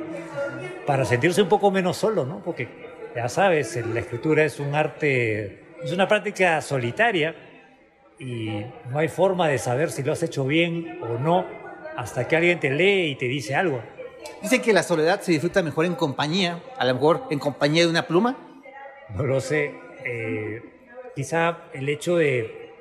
[0.86, 2.42] Para sentirse un poco menos solo, ¿no?
[2.44, 2.68] Porque
[3.14, 7.34] ya sabes, la escritura es un arte, es una práctica solitaria
[8.18, 11.44] y no hay forma de saber si lo has hecho bien o no
[11.96, 13.82] hasta que alguien te lee y te dice algo.
[14.42, 17.88] Dicen que la soledad se disfruta mejor en compañía, a lo mejor en compañía de
[17.88, 18.36] una pluma.
[19.14, 19.74] No lo sé.
[20.04, 20.62] eh,
[21.14, 22.74] quizá el hecho de...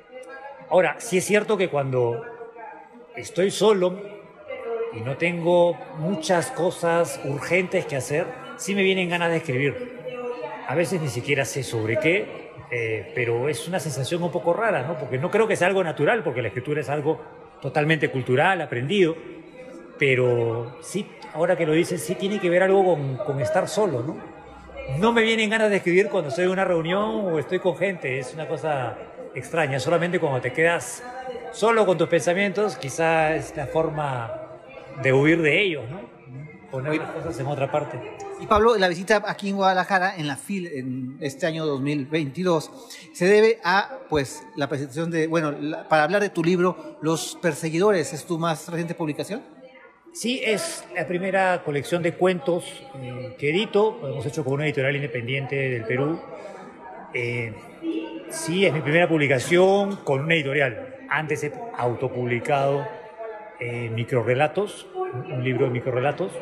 [0.68, 2.22] Ahora, sí es cierto que cuando
[3.16, 4.00] estoy solo
[4.92, 9.96] y no tengo muchas cosas urgentes que hacer, sí me vienen ganas de escribir.
[10.68, 14.82] A veces ni siquiera sé sobre qué, eh, pero es una sensación un poco rara,
[14.82, 14.98] ¿no?
[14.98, 17.20] Porque no creo que sea algo natural, porque la escritura es algo
[17.60, 19.16] totalmente cultural, aprendido,
[19.98, 24.02] pero sí, ahora que lo dices, sí tiene que ver algo con, con estar solo,
[24.02, 24.16] ¿no?
[24.98, 28.18] No me vienen ganas de escribir cuando estoy en una reunión o estoy con gente,
[28.18, 28.96] es una cosa
[29.34, 31.02] extraña, solamente cuando te quedas
[31.52, 34.32] solo con tus pensamientos, quizá es la forma
[35.02, 36.00] de huir de ellos, ¿no?
[36.70, 37.98] Poner las cosas en otra parte.
[38.38, 42.70] Y Pablo, la visita aquí en Guadalajara, en la FIL, en este año 2022,
[43.14, 45.54] se debe a, pues, la presentación de, bueno,
[45.88, 49.42] para hablar de tu libro, Los Perseguidores, ¿es tu más reciente publicación?
[50.12, 54.66] Sí, es la primera colección de cuentos eh, que edito, lo hemos hecho con una
[54.66, 56.20] editorial independiente del Perú.
[57.14, 57.54] Eh,
[58.28, 60.96] sí, es mi primera publicación con una editorial.
[61.08, 62.86] Antes he autopublicado
[63.60, 66.32] eh, microrelatos, un libro de microrelatos,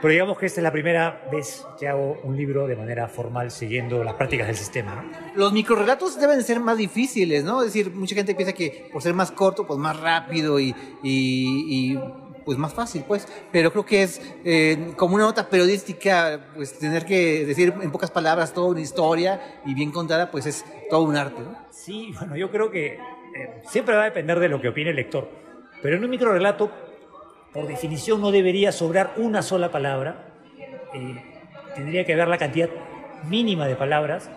[0.00, 3.50] pero digamos que esta es la primera vez que hago un libro de manera formal
[3.50, 4.94] siguiendo las prácticas del sistema.
[4.94, 5.10] ¿no?
[5.34, 7.60] Los microrelatos deben ser más difíciles, ¿no?
[7.62, 11.92] Es decir, mucha gente piensa que por ser más corto, pues más rápido y, y-
[11.94, 11.98] y,
[12.44, 13.26] pues más fácil, pues.
[13.50, 18.10] Pero creo que es eh, como una nota periodística, pues tener que decir en pocas
[18.12, 21.56] palabras toda una historia y bien contada, pues es todo un arte, ¿no?
[21.70, 23.00] Sí, bueno, yo creo que eh,
[23.64, 25.28] siempre va a depender de lo que opine el lector.
[25.82, 26.70] Pero en un microrelato,
[27.56, 30.34] por definición, no debería sobrar una sola palabra.
[30.92, 31.16] Eh,
[31.74, 32.68] tendría que haber la cantidad
[33.30, 34.30] mínima de palabras,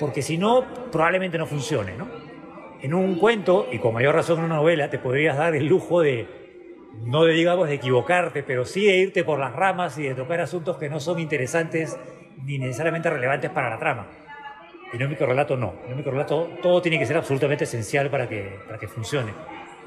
[0.00, 2.08] porque si no, probablemente no funcione, ¿no?
[2.82, 6.00] En un cuento, y con mayor razón en una novela, te podrías dar el lujo
[6.00, 6.26] de,
[7.04, 10.40] no de, digamos, de equivocarte, pero sí de irte por las ramas y de tocar
[10.40, 11.96] asuntos que no son interesantes
[12.44, 14.08] ni necesariamente relevantes para la trama.
[14.92, 15.74] En un microrelato no.
[15.84, 19.32] En un microrelato todo tiene que ser absolutamente esencial para que, para que funcione.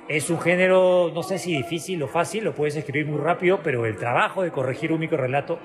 [0.07, 3.85] Es un género, no sé si difícil o fácil, lo puedes escribir muy rápido, pero
[3.85, 5.59] el trabajo de corregir un microrelato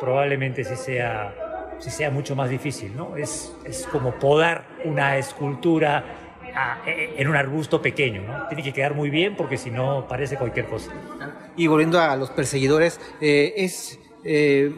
[0.00, 3.16] probablemente sí sea, sí sea mucho más difícil, ¿no?
[3.16, 6.04] Es, es como podar una escultura
[6.54, 8.48] a- e- en un arbusto pequeño, ¿no?
[8.48, 10.90] Tiene que quedar muy bien porque si no parece cualquier cosa.
[11.56, 14.72] Y volviendo a los perseguidores, eh, es eh,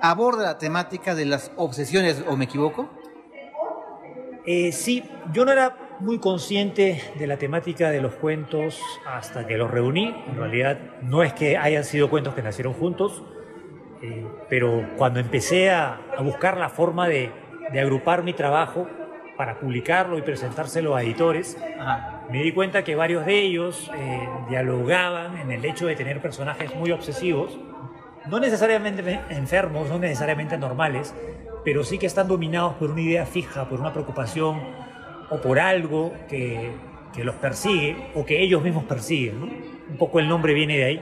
[0.00, 2.88] aborda la temática de las obsesiones, ¿o me equivoco?
[4.46, 9.56] Eh, sí, yo no era muy consciente de la temática de los cuentos hasta que
[9.56, 10.14] los reuní.
[10.28, 13.22] En realidad no es que hayan sido cuentos que nacieron juntos,
[14.02, 17.32] eh, pero cuando empecé a, a buscar la forma de,
[17.72, 18.86] de agrupar mi trabajo
[19.36, 21.56] para publicarlo y presentárselo a editores,
[22.28, 26.74] me di cuenta que varios de ellos eh, dialogaban en el hecho de tener personajes
[26.74, 27.56] muy obsesivos,
[28.26, 31.14] no necesariamente enfermos, no necesariamente normales,
[31.64, 34.60] pero sí que están dominados por una idea fija, por una preocupación
[35.30, 36.70] o por algo que,
[37.14, 39.78] que los persigue o que ellos mismos persiguen.
[39.90, 41.00] Un poco el nombre viene de ahí.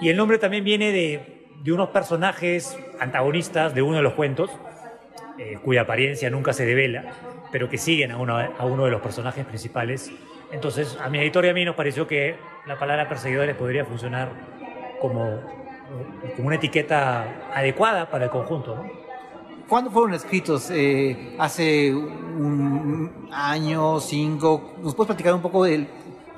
[0.00, 4.50] Y el nombre también viene de, de unos personajes antagonistas de uno de los cuentos,
[5.38, 7.04] eh, cuya apariencia nunca se devela,
[7.50, 10.12] pero que siguen a uno, a uno de los personajes principales.
[10.52, 14.30] Entonces, a mi editor y a mí nos pareció que la palabra perseguidores podría funcionar
[15.00, 15.40] como,
[16.36, 18.84] como una etiqueta adecuada para el conjunto.
[19.68, 20.70] ¿Cuándo fueron escritos?
[20.70, 24.72] Eh, ¿Hace un año, cinco?
[24.82, 25.86] ¿Nos puedes platicar un poco del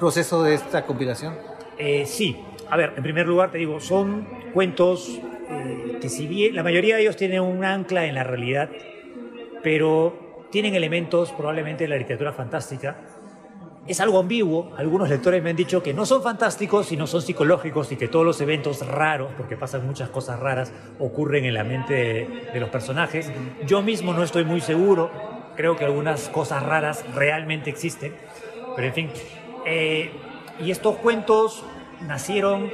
[0.00, 1.34] proceso de esta compilación?
[1.78, 2.36] Eh, sí,
[2.68, 6.96] a ver, en primer lugar te digo, son cuentos eh, que si bien la mayoría
[6.96, 8.68] de ellos tienen un ancla en la realidad,
[9.62, 12.96] pero tienen elementos probablemente de la literatura fantástica.
[13.86, 17.90] Es algo ambiguo, algunos lectores me han dicho que no son fantásticos, sino son psicológicos
[17.90, 21.94] y que todos los eventos raros, porque pasan muchas cosas raras, ocurren en la mente
[21.94, 23.32] de, de los personajes.
[23.66, 25.10] Yo mismo no estoy muy seguro,
[25.56, 28.14] creo que algunas cosas raras realmente existen,
[28.76, 29.10] pero en fin.
[29.66, 30.10] Eh,
[30.60, 31.64] y estos cuentos
[32.06, 32.70] nacieron,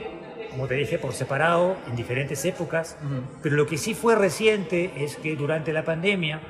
[0.50, 2.96] como te dije, por separado, en diferentes épocas,
[3.42, 6.40] pero lo que sí fue reciente es que durante la pandemia,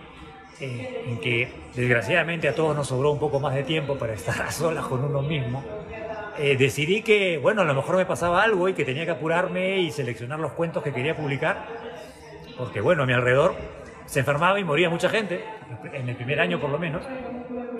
[0.61, 4.41] eh, en que desgraciadamente a todos nos sobró un poco más de tiempo para estar
[4.41, 5.63] a solas con uno mismo,
[6.39, 9.79] eh, decidí que, bueno, a lo mejor me pasaba algo y que tenía que apurarme
[9.81, 11.67] y seleccionar los cuentos que quería publicar,
[12.57, 13.55] porque, bueno, a mi alrededor
[14.07, 15.45] se enfermaba y moría mucha gente,
[15.93, 17.03] en el primer año por lo menos,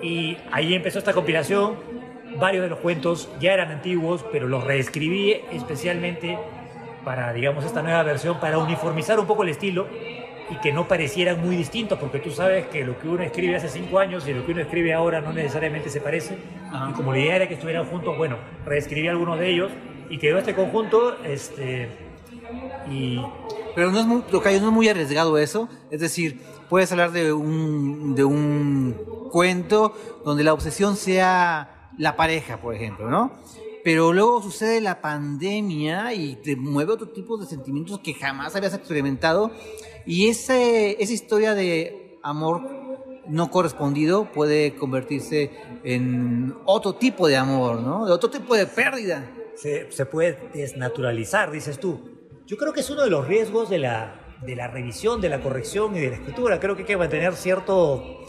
[0.01, 1.75] y ahí empezó esta compilación.
[2.39, 6.37] Varios de los cuentos ya eran antiguos, pero los reescribí especialmente
[7.03, 9.87] para, digamos, esta nueva versión, para uniformizar un poco el estilo
[10.49, 13.69] y que no parecieran muy distintos, porque tú sabes que lo que uno escribe hace
[13.69, 16.37] cinco años y lo que uno escribe ahora no necesariamente se parece.
[16.89, 19.71] Y como la idea era que estuvieran juntos, bueno, reescribí algunos de ellos
[20.09, 21.17] y quedó este conjunto.
[21.23, 21.89] Este,
[22.89, 23.19] y
[23.75, 25.67] Pero no es muy, no es muy arriesgado eso.
[25.91, 28.95] Es decir, puedes hablar de un, de un
[29.31, 33.33] cuento donde la obsesión sea la pareja, por ejemplo, ¿no?
[33.83, 38.73] Pero luego sucede la pandemia y te mueve otro tipo de sentimientos que jamás habías
[38.73, 39.51] experimentado.
[40.07, 42.61] Y ese, esa historia de amor
[43.27, 45.51] no correspondido puede convertirse
[45.83, 48.05] en otro tipo de amor, ¿no?
[48.05, 49.29] De otro tipo de pérdida.
[49.55, 51.99] se, se puede desnaturalizar, dices tú.
[52.45, 55.41] Yo creo que es uno de los riesgos de la, de la revisión, de la
[55.41, 56.59] corrección y de la escritura.
[56.59, 58.25] Creo que hay que mantener cierto,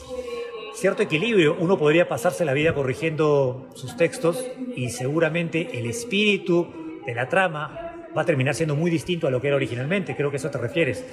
[0.75, 1.57] cierto equilibrio.
[1.59, 6.67] Uno podría pasarse la vida corrigiendo sus textos y seguramente el espíritu
[7.07, 10.17] de la trama va a terminar siendo muy distinto a lo que era originalmente.
[10.17, 11.05] Creo que eso te refieres.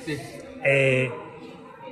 [0.66, 1.12] Eh,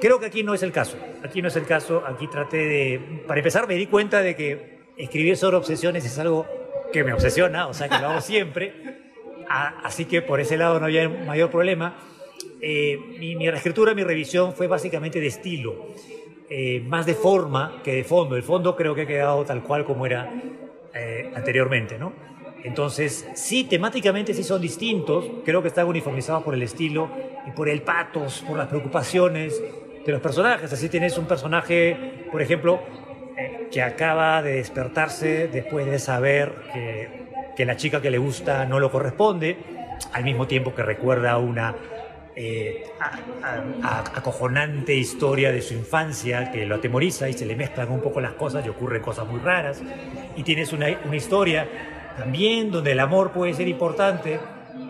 [0.01, 0.97] creo que aquí no es el caso.
[1.23, 2.03] Aquí no es el caso.
[2.05, 3.23] Aquí traté de...
[3.27, 6.45] Para empezar, me di cuenta de que escribir sobre obsesiones es algo
[6.91, 8.73] que me obsesiona, o sea, que lo hago siempre.
[9.47, 11.95] A- así que por ese lado no había mayor problema.
[12.61, 15.87] Eh, mi, mi reescritura, mi revisión fue básicamente de estilo,
[16.49, 18.35] eh, más de forma que de fondo.
[18.35, 20.31] El fondo creo que ha quedado tal cual como era
[20.93, 22.13] eh, anteriormente, ¿no?
[22.63, 27.09] Entonces, sí, temáticamente sí son distintos, creo que están uniformizados por el estilo
[27.45, 29.61] y por el patos, por las preocupaciones
[30.05, 30.71] de los personajes.
[30.71, 32.79] Así tienes un personaje, por ejemplo,
[33.37, 38.79] eh, que acaba de despertarse después de saber que, la chica que le gusta no
[38.79, 39.57] lo corresponde,
[40.13, 41.75] al mismo tiempo que recuerda una
[42.35, 42.85] eh,
[43.83, 48.33] acojonante historia de su infancia que lo atemoriza y se le mezclan un poco las
[48.33, 49.81] cosas y ocurren cosas muy raras.
[50.35, 51.67] Y tienes una historia
[52.17, 54.39] también donde el amor puede ser importante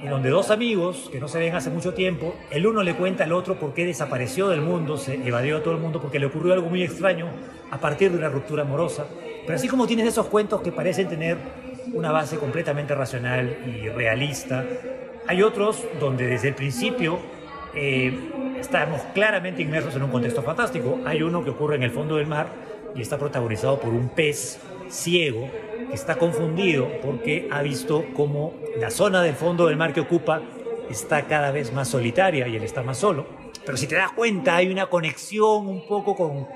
[0.01, 3.23] y donde dos amigos que no se ven hace mucho tiempo, el uno le cuenta
[3.23, 6.25] al otro por qué desapareció del mundo, se evadió a todo el mundo porque le
[6.25, 7.27] ocurrió algo muy extraño
[7.71, 9.05] a partir de una ruptura amorosa.
[9.45, 11.37] Pero así como tienes esos cuentos que parecen tener
[11.93, 14.65] una base completamente racional y realista,
[15.27, 17.19] hay otros donde desde el principio
[17.75, 20.99] eh, estamos claramente inmersos en un contexto fantástico.
[21.05, 22.47] Hay uno que ocurre en el fondo del mar
[22.95, 24.59] y está protagonizado por un pez
[24.89, 25.49] ciego
[25.93, 30.41] está confundido porque ha visto cómo la zona del fondo del mar que ocupa
[30.89, 33.25] está cada vez más solitaria y él está más solo.
[33.65, 36.47] Pero si te das cuenta, hay una conexión un poco con,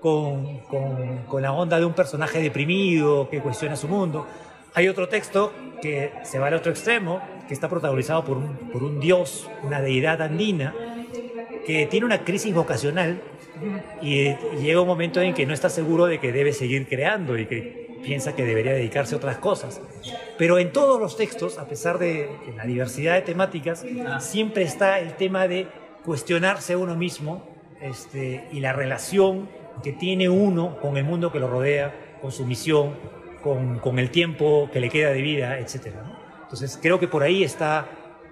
[0.00, 4.26] con, con- con la onda de un personaje deprimido que cuestiona su mundo.
[4.74, 8.82] Hay otro texto que se va al otro extremo, que está protagonizado por un, por
[8.82, 10.74] un dios, una deidad andina,
[11.66, 13.20] que tiene una crisis vocacional
[14.02, 17.38] y, y llega un momento en que no está seguro de que debe seguir creando
[17.38, 19.80] y que piensa que debería dedicarse a otras cosas.
[20.36, 23.84] Pero en todos los textos, a pesar de la diversidad de temáticas,
[24.20, 25.68] siempre está el tema de
[26.04, 27.44] cuestionarse a uno mismo
[27.80, 29.48] este, y la relación
[29.82, 32.94] que tiene uno con el mundo que lo rodea, con su misión,
[33.42, 35.94] con, con el tiempo que le queda de vida, etc.
[36.42, 37.86] Entonces creo que por ahí está,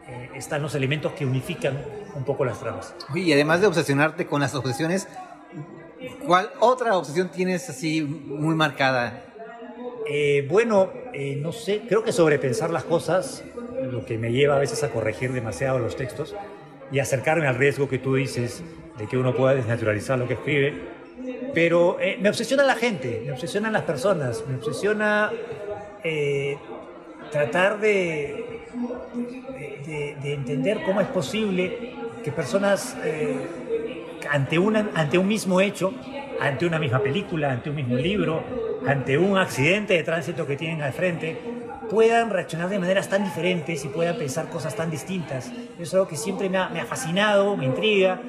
[0.09, 1.79] eh, están los elementos que unifican
[2.15, 2.95] un poco las tramas.
[3.15, 5.09] Y además de obsesionarte con las obsesiones,
[6.27, 9.26] ¿cuál otra obsesión tienes así muy marcada?
[10.09, 14.59] Eh, bueno, eh, no sé, creo que sobrepensar las cosas, lo que me lleva a
[14.59, 16.39] veces a corregir demasiado los textos
[16.89, 20.85] y acercarme al riesgo que tú dices de que uno pueda desnaturalizar lo que escribe.
[21.53, 25.43] Pero eh, me obsesiona la gente, me obsesionan las personas, me obsesiona
[26.03, 26.71] eh,
[27.31, 31.79] tratar de, de- de entender cómo es posible
[32.23, 33.57] que personas eh,
[34.31, 36.01] ante, una, ante un mismo hecho,
[36.37, 40.83] ante una misma película, ante un mismo libro, ante un accidente de tránsito que tienen
[40.83, 41.39] al frente,
[41.91, 45.47] puedan reaccionar de maneras tan diferentes y puedan pensar cosas tan distintas.
[45.47, 48.21] Eso es algo que siempre me ha, me ha fascinado, me intriga,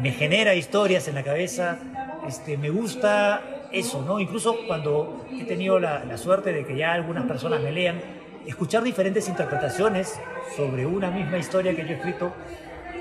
[0.00, 1.78] me genera historias en la cabeza.
[2.26, 4.20] Este, me gusta eso, ¿no?
[4.20, 8.00] Incluso cuando he tenido la, la suerte de que ya algunas personas me lean,
[8.46, 10.18] escuchar diferentes interpretaciones
[10.56, 12.32] sobre una misma historia que yo he escrito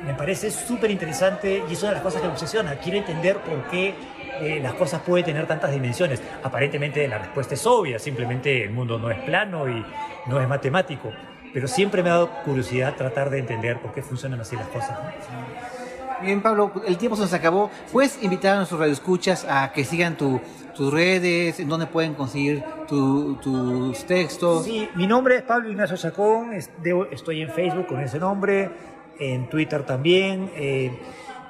[0.05, 2.75] me parece súper interesante y es una de las cosas que me obsesiona.
[2.75, 3.95] Quiero entender por qué
[4.41, 6.21] eh, las cosas pueden tener tantas dimensiones.
[6.43, 9.85] Aparentemente la respuesta es obvia, simplemente el mundo no es plano y
[10.27, 11.11] no es matemático.
[11.53, 14.91] Pero siempre me ha dado curiosidad tratar de entender por qué funcionan así las cosas.
[14.91, 16.25] ¿no?
[16.25, 17.69] Bien, Pablo, el tiempo se nos acabó.
[17.91, 20.41] ¿Puedes invitar a nuestros radioescuchas a que sigan tu,
[20.75, 24.65] tus redes, en donde pueden conseguir tu- tus textos?
[24.65, 28.69] Sí, mi nombre es Pablo Ignacio Chacón, estoy en Facebook con ese nombre,
[29.19, 30.91] en Twitter también, eh,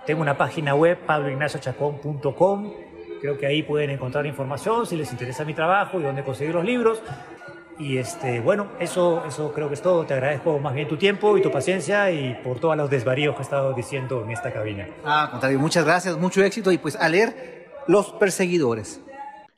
[0.08, 2.74] tengo una página web, pabloignaciochacón.com,
[3.20, 6.64] creo que ahí pueden encontrar información si les interesa mi trabajo y dónde conseguir los
[6.64, 7.04] libros.
[7.78, 10.06] Y este, bueno, eso, eso creo que es todo.
[10.06, 13.42] Te agradezco más bien tu tiempo y tu paciencia y por todos los desvaríos que
[13.42, 14.88] he estado diciendo en esta cabina.
[15.04, 19.02] Ah, contrario, muchas gracias, mucho éxito y pues a leer Los Perseguidores.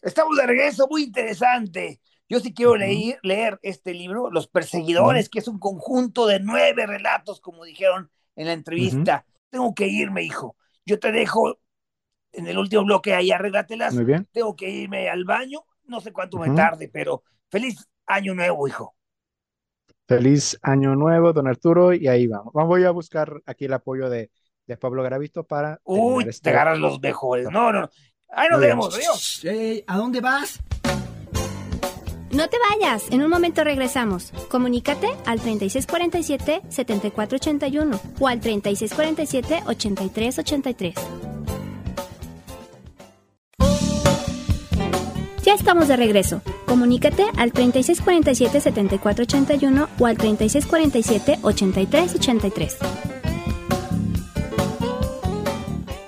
[0.02, 2.02] Estamos de regreso, muy interesante.
[2.28, 6.88] Yo sí quiero leer, leer este libro, Los Perseguidores, que es un conjunto de nueve
[6.88, 9.26] relatos, como dijeron en la entrevista.
[9.50, 10.56] Tengo que irme, hijo.
[10.86, 11.60] Yo te dejo
[12.32, 13.94] en el último bloque ahí, arréglatelas.
[13.96, 14.28] Muy bien.
[14.32, 18.96] Tengo que irme al baño, no sé cuánto me tarde, pero feliz año nuevo, hijo.
[20.08, 22.52] Feliz año nuevo, don Arturo, y ahí vamos.
[22.54, 24.32] Vamos, Voy a buscar aquí el apoyo de,
[24.66, 27.48] de Pablo Garavito para Uy, te este- agarras los mejores.
[27.52, 27.90] No, no, no.
[28.32, 28.78] Ahí nos Muy bien.
[28.78, 29.44] vemos, adiós.
[29.88, 30.60] ¿A dónde vas?
[32.32, 34.32] No te vayas, en un momento regresamos.
[34.50, 40.94] Comunícate al 3647-7481 o al 3647-8383.
[45.44, 46.44] Ya estamos de regreso.
[46.68, 52.78] Comunícate al 3647-7481 o al 3647-8383.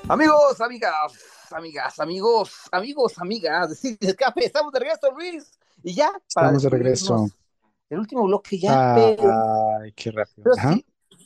[0.08, 1.14] Amigos, amigas,
[1.52, 5.58] amigas, amigos, amigos, amigas, decir, escape, estamos de regreso, Luis.
[5.84, 7.28] Y ya, para Estamos de regreso.
[7.90, 10.44] El último bloque ya, Ah, pero, Ay, qué rápido.
[10.44, 10.74] pero Ajá.
[10.74, 10.86] sí,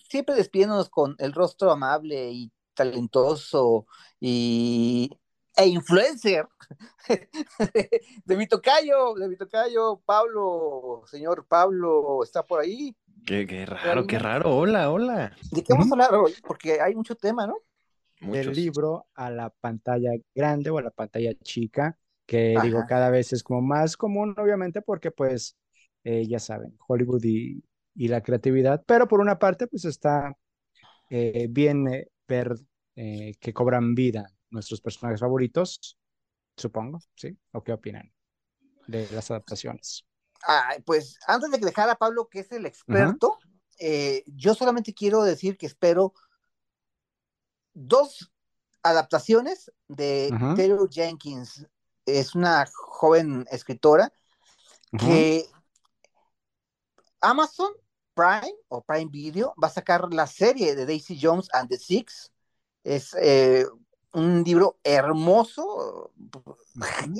[0.10, 3.86] siempre despidiéndonos con el rostro amable y talentoso
[4.20, 5.10] y
[5.56, 6.47] e influencer
[8.26, 12.95] de mi tocayo, de mi tocayo, Pablo, señor Pablo, está por ahí.
[13.26, 14.56] Qué, qué raro, qué raro.
[14.56, 15.36] Hola, hola.
[15.51, 16.34] ¿De qué vamos a hablar hoy?
[16.45, 17.56] Porque hay mucho tema, ¿no?
[18.20, 18.58] Del Muchos.
[18.58, 23.43] libro a la pantalla grande o a la pantalla chica, que digo, cada vez es
[23.43, 25.57] como más común, obviamente, porque pues,
[26.03, 27.63] eh, ya saben, Hollywood y,
[27.95, 30.36] y la creatividad, pero por una parte, pues está
[31.09, 32.55] eh, bien eh, ver
[32.95, 35.97] eh, que cobran vida nuestros personajes favoritos,
[36.57, 37.38] supongo, ¿sí?
[37.51, 38.11] ¿O qué opinan
[38.88, 40.05] de las adaptaciones?
[40.86, 43.39] Pues antes de dejar a Pablo, que es el experto,
[43.80, 46.13] eh, yo solamente quiero decir que espero
[47.73, 48.32] dos
[48.84, 50.30] adaptaciones de.
[50.55, 51.67] Taylor Jenkins.
[52.06, 54.12] Es una joven escritora
[54.97, 55.45] que
[57.22, 57.72] Amazon
[58.14, 62.32] Prime o Prime Video va a sacar la serie de Daisy Jones and the Six.
[62.84, 63.66] Es eh,
[64.14, 66.14] un libro hermoso,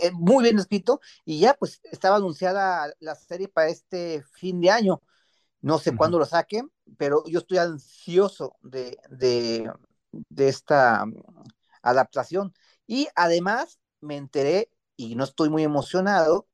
[0.02, 4.72] eh, muy bien escrito, y ya pues estaba anunciada la serie para este fin de
[4.72, 5.02] año.
[5.62, 9.70] No sé cuándo lo saquen, pero yo estoy ansioso de, de,
[10.12, 11.14] de esta mm,
[11.82, 12.54] adaptación.
[12.88, 16.48] Y además me enteré, y no estoy muy emocionado,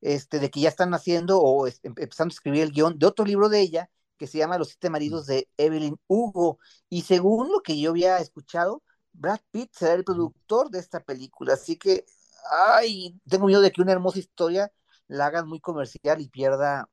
[0.00, 3.06] este, de que ya están haciendo o es- em- empezando a escribir el guion de
[3.06, 6.58] otro libro de ella que se llama Los siete maridos de Evelyn Hugo.
[6.88, 8.82] Y según lo que yo había escuchado,
[9.12, 11.54] Brad Pitt será el productor de esta película.
[11.54, 12.04] Así que,
[12.50, 14.72] ay, tengo miedo de que una hermosa historia
[15.08, 16.88] la hagan muy comercial y pierda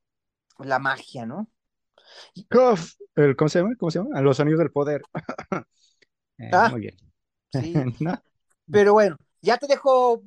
[0.60, 1.49] la magia, ¿no?
[2.52, 3.76] Uf, el- ¿cómo se llama?
[3.78, 4.22] ¿Cómo se llama?
[4.22, 5.02] Los Anillos del Poder.
[6.39, 6.97] Eh, Ah, muy bien.
[7.52, 7.88] sí.
[7.99, 8.24] ¿No?
[8.72, 10.24] Pero bueno, ya te dejo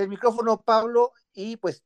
[0.00, 1.84] el micrófono, Pablo, y pues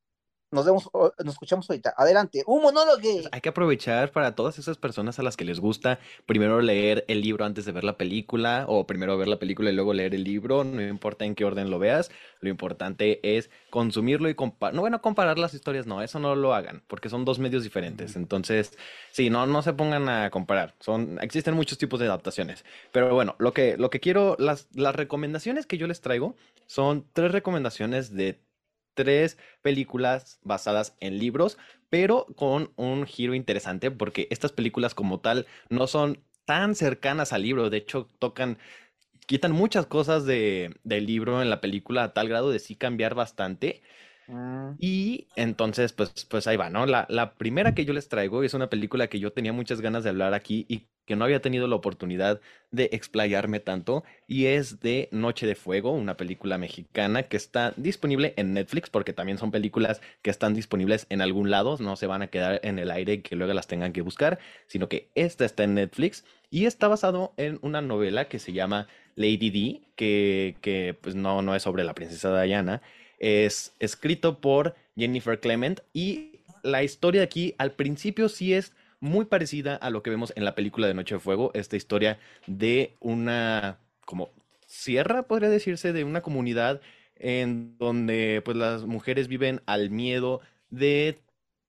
[0.51, 1.95] nos vemos, o- nos escuchamos ahorita.
[1.97, 3.01] Adelante, un monólogo.
[3.32, 7.20] Hay que aprovechar para todas esas personas a las que les gusta primero leer el
[7.22, 10.24] libro antes de ver la película o primero ver la película y luego leer el
[10.24, 14.80] libro, no importa en qué orden lo veas, lo importante es consumirlo y comparar, no
[14.82, 18.76] bueno, comparar las historias, no, eso no lo hagan, porque son dos medios diferentes, entonces,
[19.11, 23.34] sí, no, no se pongan a comparar, son, existen muchos tipos de adaptaciones, pero bueno,
[23.38, 26.36] lo que, lo que quiero, las, las recomendaciones que yo les traigo
[26.66, 28.38] son tres recomendaciones de
[28.95, 31.59] tres películas basadas en libros,
[31.90, 37.42] pero con un giro interesante porque estas películas como tal no son tan cercanas al
[37.42, 38.59] libro, de hecho tocan,
[39.26, 43.14] quitan muchas cosas de, del libro en la película a tal grado de sí cambiar
[43.14, 43.82] bastante.
[44.26, 44.72] Mm.
[44.78, 46.86] Y entonces, pues, pues ahí va, ¿no?
[46.86, 50.04] La, la primera que yo les traigo es una película que yo tenía muchas ganas
[50.04, 54.80] de hablar aquí y que no había tenido la oportunidad de explayarme tanto, y es
[54.80, 59.50] de Noche de Fuego, una película mexicana que está disponible en Netflix, porque también son
[59.50, 63.14] películas que están disponibles en algún lado, no se van a quedar en el aire
[63.14, 66.88] y que luego las tengan que buscar, sino que esta está en Netflix y está
[66.88, 71.62] basado en una novela que se llama Lady D, que, que pues no, no es
[71.62, 72.82] sobre la princesa Diana,
[73.24, 79.24] es escrito por Jennifer Clement y la historia de aquí al principio sí es muy
[79.26, 82.96] parecida a lo que vemos en la película de Noche de Fuego, esta historia de
[83.00, 84.30] una como
[84.66, 86.80] sierra, podría decirse, de una comunidad
[87.16, 91.18] en donde pues las mujeres viven al miedo de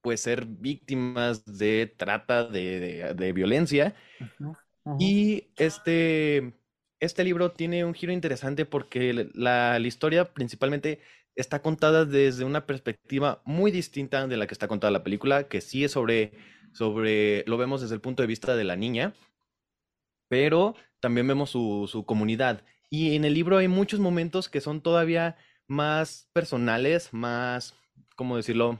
[0.01, 3.95] pues ser víctimas de trata, de, de, de violencia.
[4.97, 6.53] Y este,
[6.99, 10.99] este libro tiene un giro interesante porque la, la historia principalmente
[11.35, 15.61] está contada desde una perspectiva muy distinta de la que está contada la película, que
[15.61, 16.33] sí es sobre,
[16.73, 19.13] sobre, lo vemos desde el punto de vista de la niña,
[20.29, 22.63] pero también vemos su, su comunidad.
[22.89, 27.75] Y en el libro hay muchos momentos que son todavía más personales, más,
[28.15, 28.79] ¿cómo decirlo?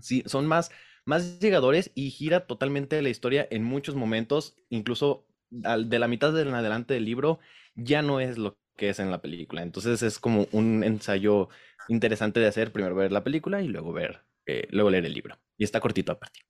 [0.00, 0.70] Sí, son más,
[1.04, 6.54] más llegadores y gira totalmente la historia en muchos momentos, incluso de la mitad en
[6.54, 7.38] adelante del libro,
[7.74, 9.62] ya no es lo que es en la película.
[9.62, 11.48] Entonces es como un ensayo
[11.88, 15.38] interesante de hacer, primero ver la película y luego ver, eh, luego leer el libro.
[15.56, 16.40] Y está cortito aparte.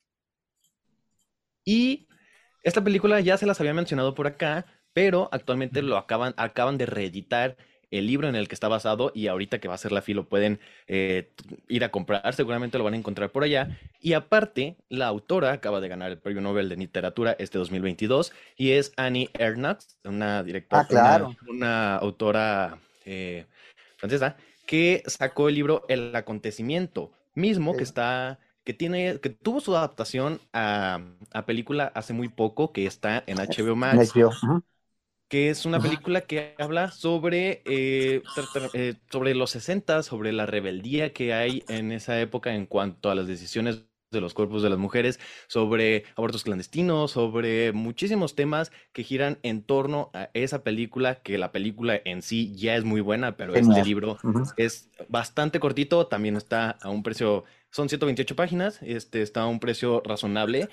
[1.64, 2.08] Y
[2.62, 6.86] esta película ya se las había mencionado por acá, pero actualmente lo acaban, acaban de
[6.86, 7.56] reeditar
[7.90, 10.16] el libro en el que está basado y ahorita que va a ser la fila
[10.22, 11.30] lo pueden eh,
[11.68, 13.68] ir a comprar, seguramente lo van a encontrar por allá.
[14.00, 18.70] Y aparte, la autora acaba de ganar el Premio Nobel de Literatura este 2022 y
[18.72, 21.36] es Annie Ernaux, una directora, Ah, claro.
[21.48, 23.46] una, una autora eh,
[23.96, 29.76] francesa que sacó el libro El acontecimiento mismo que está que tiene que tuvo su
[29.76, 31.00] adaptación a,
[31.32, 34.62] a película hace muy poco que está en HBO Max HBO.
[35.28, 38.22] Que es una película que habla sobre, eh,
[38.74, 43.14] eh, sobre los 60, sobre la rebeldía que hay en esa época en cuanto a
[43.14, 45.18] las decisiones de los cuerpos de las mujeres,
[45.48, 51.50] sobre abortos clandestinos, sobre muchísimos temas que giran en torno a esa película, que la
[51.50, 54.16] película en sí ya es muy buena, pero este libro
[54.56, 59.58] es bastante cortito, también está a un precio, son 128 páginas, este está a un
[59.58, 60.68] precio razonable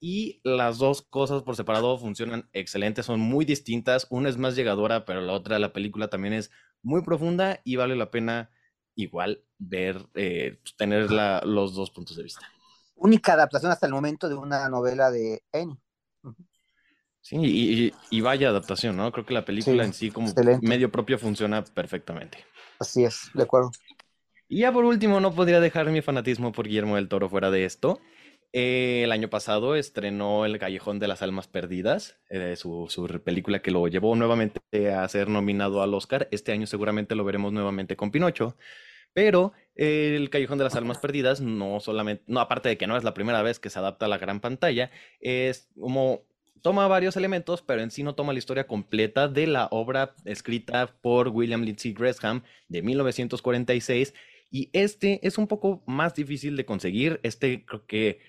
[0.00, 5.04] y las dos cosas por separado funcionan excelente, son muy distintas, una es más llegadora,
[5.04, 6.50] pero la otra, la película también es
[6.82, 8.50] muy profunda y vale la pena
[8.94, 12.46] igual ver, eh, tener la- los dos puntos de vista.
[12.94, 15.78] Única adaptación hasta el momento de una novela de Annie.
[17.20, 19.12] Sí, y, y- y vaya adaptación, ¿no?
[19.12, 20.66] Creo que la película Sí, en sí como excelente.
[20.66, 22.44] medio propio funciona perfectamente.
[22.80, 23.70] Así es, de acuerdo.
[24.48, 27.64] Y ya por último, no podría dejar mi fanatismo por Guillermo del Toro fuera de
[27.66, 28.00] esto.
[28.52, 33.60] Eh, el año pasado estrenó El Callejón de las Almas Perdidas, eh, su, su película
[33.60, 36.28] que lo llevó nuevamente a ser nominado al Oscar.
[36.30, 38.56] Este año seguramente lo veremos nuevamente con Pinocho.
[39.12, 42.96] Pero eh, El Callejón de las Almas Perdidas no solamente, no, aparte de que no
[42.96, 44.90] es la primera vez que se adapta a la gran pantalla,
[45.20, 46.22] es como
[46.62, 50.94] toma varios elementos, pero en sí no toma la historia completa de la obra escrita
[51.00, 54.14] por William Lindsay Gresham de 1946.
[54.50, 57.20] Y este es un poco más difícil de conseguir.
[57.22, 58.20] Este creo que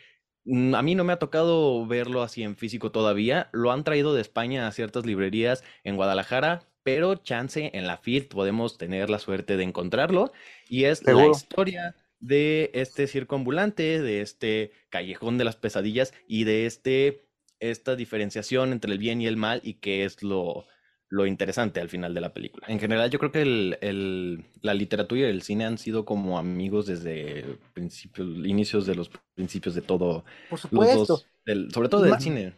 [0.73, 3.49] a mí no me ha tocado verlo así en físico todavía.
[3.51, 8.29] Lo han traído de España a ciertas librerías en Guadalajara, pero chance en la FIT
[8.29, 10.31] podemos tener la suerte de encontrarlo.
[10.67, 16.43] Y es la historia de este circo ambulante, de este callejón de las pesadillas y
[16.43, 17.25] de este,
[17.59, 20.65] esta diferenciación entre el bien y el mal y qué es lo,
[21.09, 22.67] lo interesante al final de la película.
[22.69, 26.37] En general, yo creo que el, el- la literatura y el cine han sido como
[26.37, 31.05] amigos desde principios, inicios de los principios de todo, Por los supuesto.
[31.13, 32.53] dos, del- sobre todo Y del ma- cine.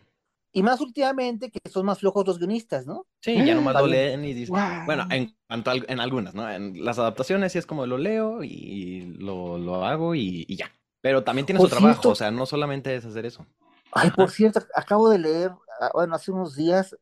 [0.53, 3.05] Y más últimamente que son más flojos los guionistas, ¿no?
[3.21, 4.53] Sí, ya nomás lo leen y dicen,
[4.85, 6.49] bueno, en cuanto a, en algunas, ¿no?
[6.51, 10.69] En las adaptaciones sí es como lo leo y lo, lo hago y, y ya.
[11.01, 13.45] Pero también tiene Por su trabajo, cierto- o sea, no solamente es hacer eso.
[13.93, 16.95] Ay, por cierto, acabo de leer, ah, bueno, hace unos días,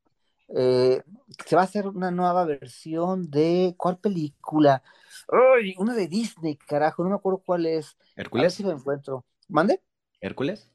[0.56, 1.02] eh,
[1.45, 4.84] se va a hacer una nueva versión de, ¿cuál película?
[5.32, 7.97] Ay, una de Disney, carajo, no me acuerdo cuál es.
[8.32, 8.54] A ver ¿Hércules?
[8.54, 9.26] si lo encuentro.
[9.47, 9.82] ¿Mande?
[10.22, 10.70] ¿Hércules?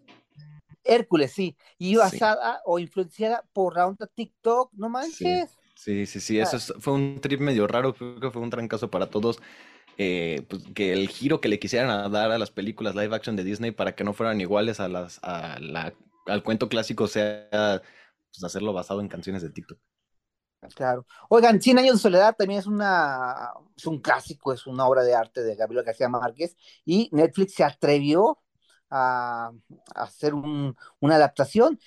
[0.84, 1.56] Hércules, sí.
[1.78, 1.96] Y Sí.
[1.96, 5.58] basada o influenciada por la onda TikTok, no manches.
[5.74, 8.90] Sí, sí, sí, eso es- fue un trip medio raro, creo que fue un trancazo
[8.90, 9.40] para todos.
[9.98, 13.44] eh, pues, que el giro que le quisieran dar a las películas live action de
[13.44, 15.94] Disney para que no fueran iguales a las, a la,
[16.26, 17.82] al cuento clásico sea
[18.34, 19.78] pues, hacerlo basado en canciones de TikTok.
[20.74, 21.06] Claro.
[21.28, 25.14] Oigan, Cien años de soledad también es una es un clásico, es una obra de
[25.14, 26.56] arte de Gabriel García Márquez
[26.86, 28.38] y Netflix se atrevió
[28.88, 29.52] a,
[29.94, 31.78] a hacer un, una adaptación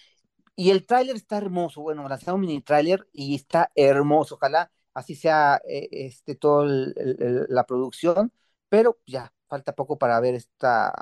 [0.56, 1.82] y el tráiler está hermoso.
[1.82, 4.36] Bueno, lanzaron un mini tráiler y está hermoso.
[4.36, 8.34] Ojalá así sea eh, este toda la producción,
[8.68, 10.93] pero ya falta poco para ver esta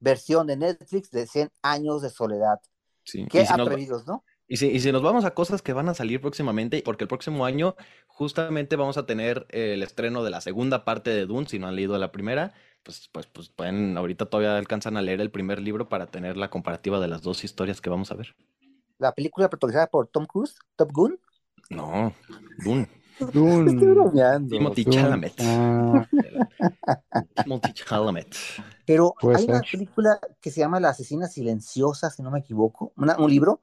[0.00, 2.58] versión de Netflix de 100 años de soledad.
[3.04, 3.26] Sí.
[3.30, 4.24] Qué nos atrevidos, ¿no?
[4.48, 7.08] Y si, y si nos vamos a cosas que van a salir próximamente, porque el
[7.08, 7.74] próximo año
[8.06, 11.76] justamente vamos a tener el estreno de la segunda parte de Dune, si no han
[11.76, 15.88] leído la primera, pues, pues, pues pueden, ahorita todavía alcanzan a leer el primer libro
[15.88, 18.34] para tener la comparativa de las dos historias que vamos a ver.
[18.98, 21.18] La película protagonizada por Tom Cruise, Top Gun.
[21.70, 22.12] No,
[22.64, 22.88] Dune.
[23.32, 23.70] Dune.
[23.70, 24.48] Estoy bromeando.
[24.56, 24.84] Timothy.
[24.84, 25.32] Chalamet.
[25.40, 26.06] Ah,
[27.42, 28.34] Timothy Chalamet.
[28.84, 33.16] Pero hay una película que se llama La asesina silenciosa, si no me equivoco, una-
[33.16, 33.60] un libro,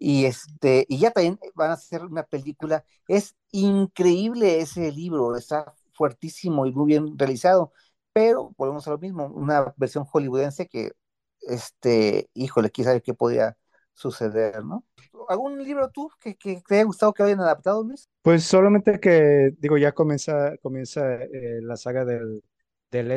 [0.00, 2.84] y este, y ya también van a hacer una película.
[3.08, 7.72] Es increíble ese libro, está fuertísimo y muy bien realizado,
[8.12, 10.92] pero volvemos a lo mismo, una versión hollywoodense que,
[11.40, 13.56] este, híjole, quién sabe qué podría
[13.92, 14.84] suceder, ¿no?
[15.28, 18.08] ¿Algún libro tú que, que te haya gustado que hayan adaptado, Luis?
[18.22, 22.42] Pues solamente que, digo, ya comienza, comienza eh, la saga del,
[22.90, 23.10] del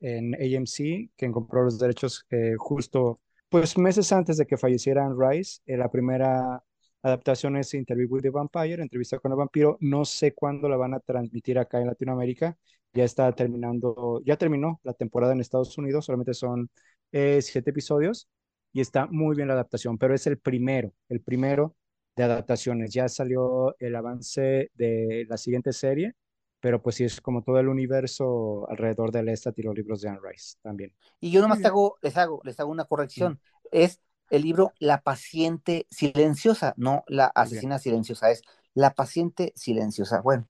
[0.00, 5.16] en AMC, quien compró los derechos eh, justo, pues meses antes de que falleciera Anne
[5.18, 5.60] Rice.
[5.66, 6.62] Eh, la primera
[7.02, 9.76] adaptación es Interview with the Vampire, entrevista con el vampiro.
[9.80, 12.56] No sé cuándo la van a transmitir acá en Latinoamérica.
[12.92, 16.70] Ya está terminando, ya terminó la temporada en Estados Unidos, solamente son
[17.12, 18.28] eh, siete episodios
[18.72, 21.76] y está muy bien la adaptación, pero es el primero, el primero
[22.16, 22.92] de adaptaciones.
[22.92, 26.14] Ya salió el avance de la siguiente serie,
[26.60, 30.08] pero pues sí es como todo el universo alrededor del Lestat y los libros de
[30.08, 30.92] Anne Rice también.
[31.20, 33.40] Y yo nomás te hago, les hago, les hago una corrección.
[33.70, 34.00] Es
[34.30, 38.42] el libro La paciente silenciosa, no la asesina silenciosa, es
[38.74, 40.20] La paciente silenciosa.
[40.20, 40.48] Bueno,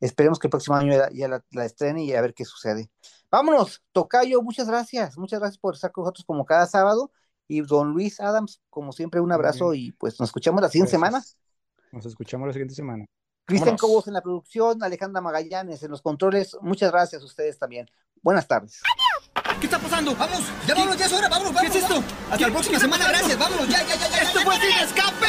[0.00, 2.90] esperemos que el próximo año ya, ya la, la estrene y a ver qué sucede.
[3.30, 7.12] Vámonos, Tocayo, muchas gracias, muchas gracias por estar con nosotros como cada sábado.
[7.46, 11.18] Y don Luis Adams, como siempre, un abrazo y pues nos escuchamos la siguiente semana.
[11.18, 11.36] Gracias.
[11.92, 13.06] Nos escuchamos la siguiente semana.
[13.50, 13.76] Cristian.
[13.76, 16.56] Cobos en la producción, Alejandra Magallanes en los controles.
[16.60, 17.90] Muchas gracias a ustedes también.
[18.22, 18.80] Buenas tardes.
[19.60, 20.14] ¿Qué está pasando?
[20.16, 21.72] Vamos, ya vámonos, ya es hora, vámonos, vámonos.
[21.72, 22.02] ¿Qué es esto?
[22.30, 24.22] Hasta la próxima semana, gracias, vámonos, ya, ya, ya, ya.
[24.22, 25.26] ¡Esto fue sin escape!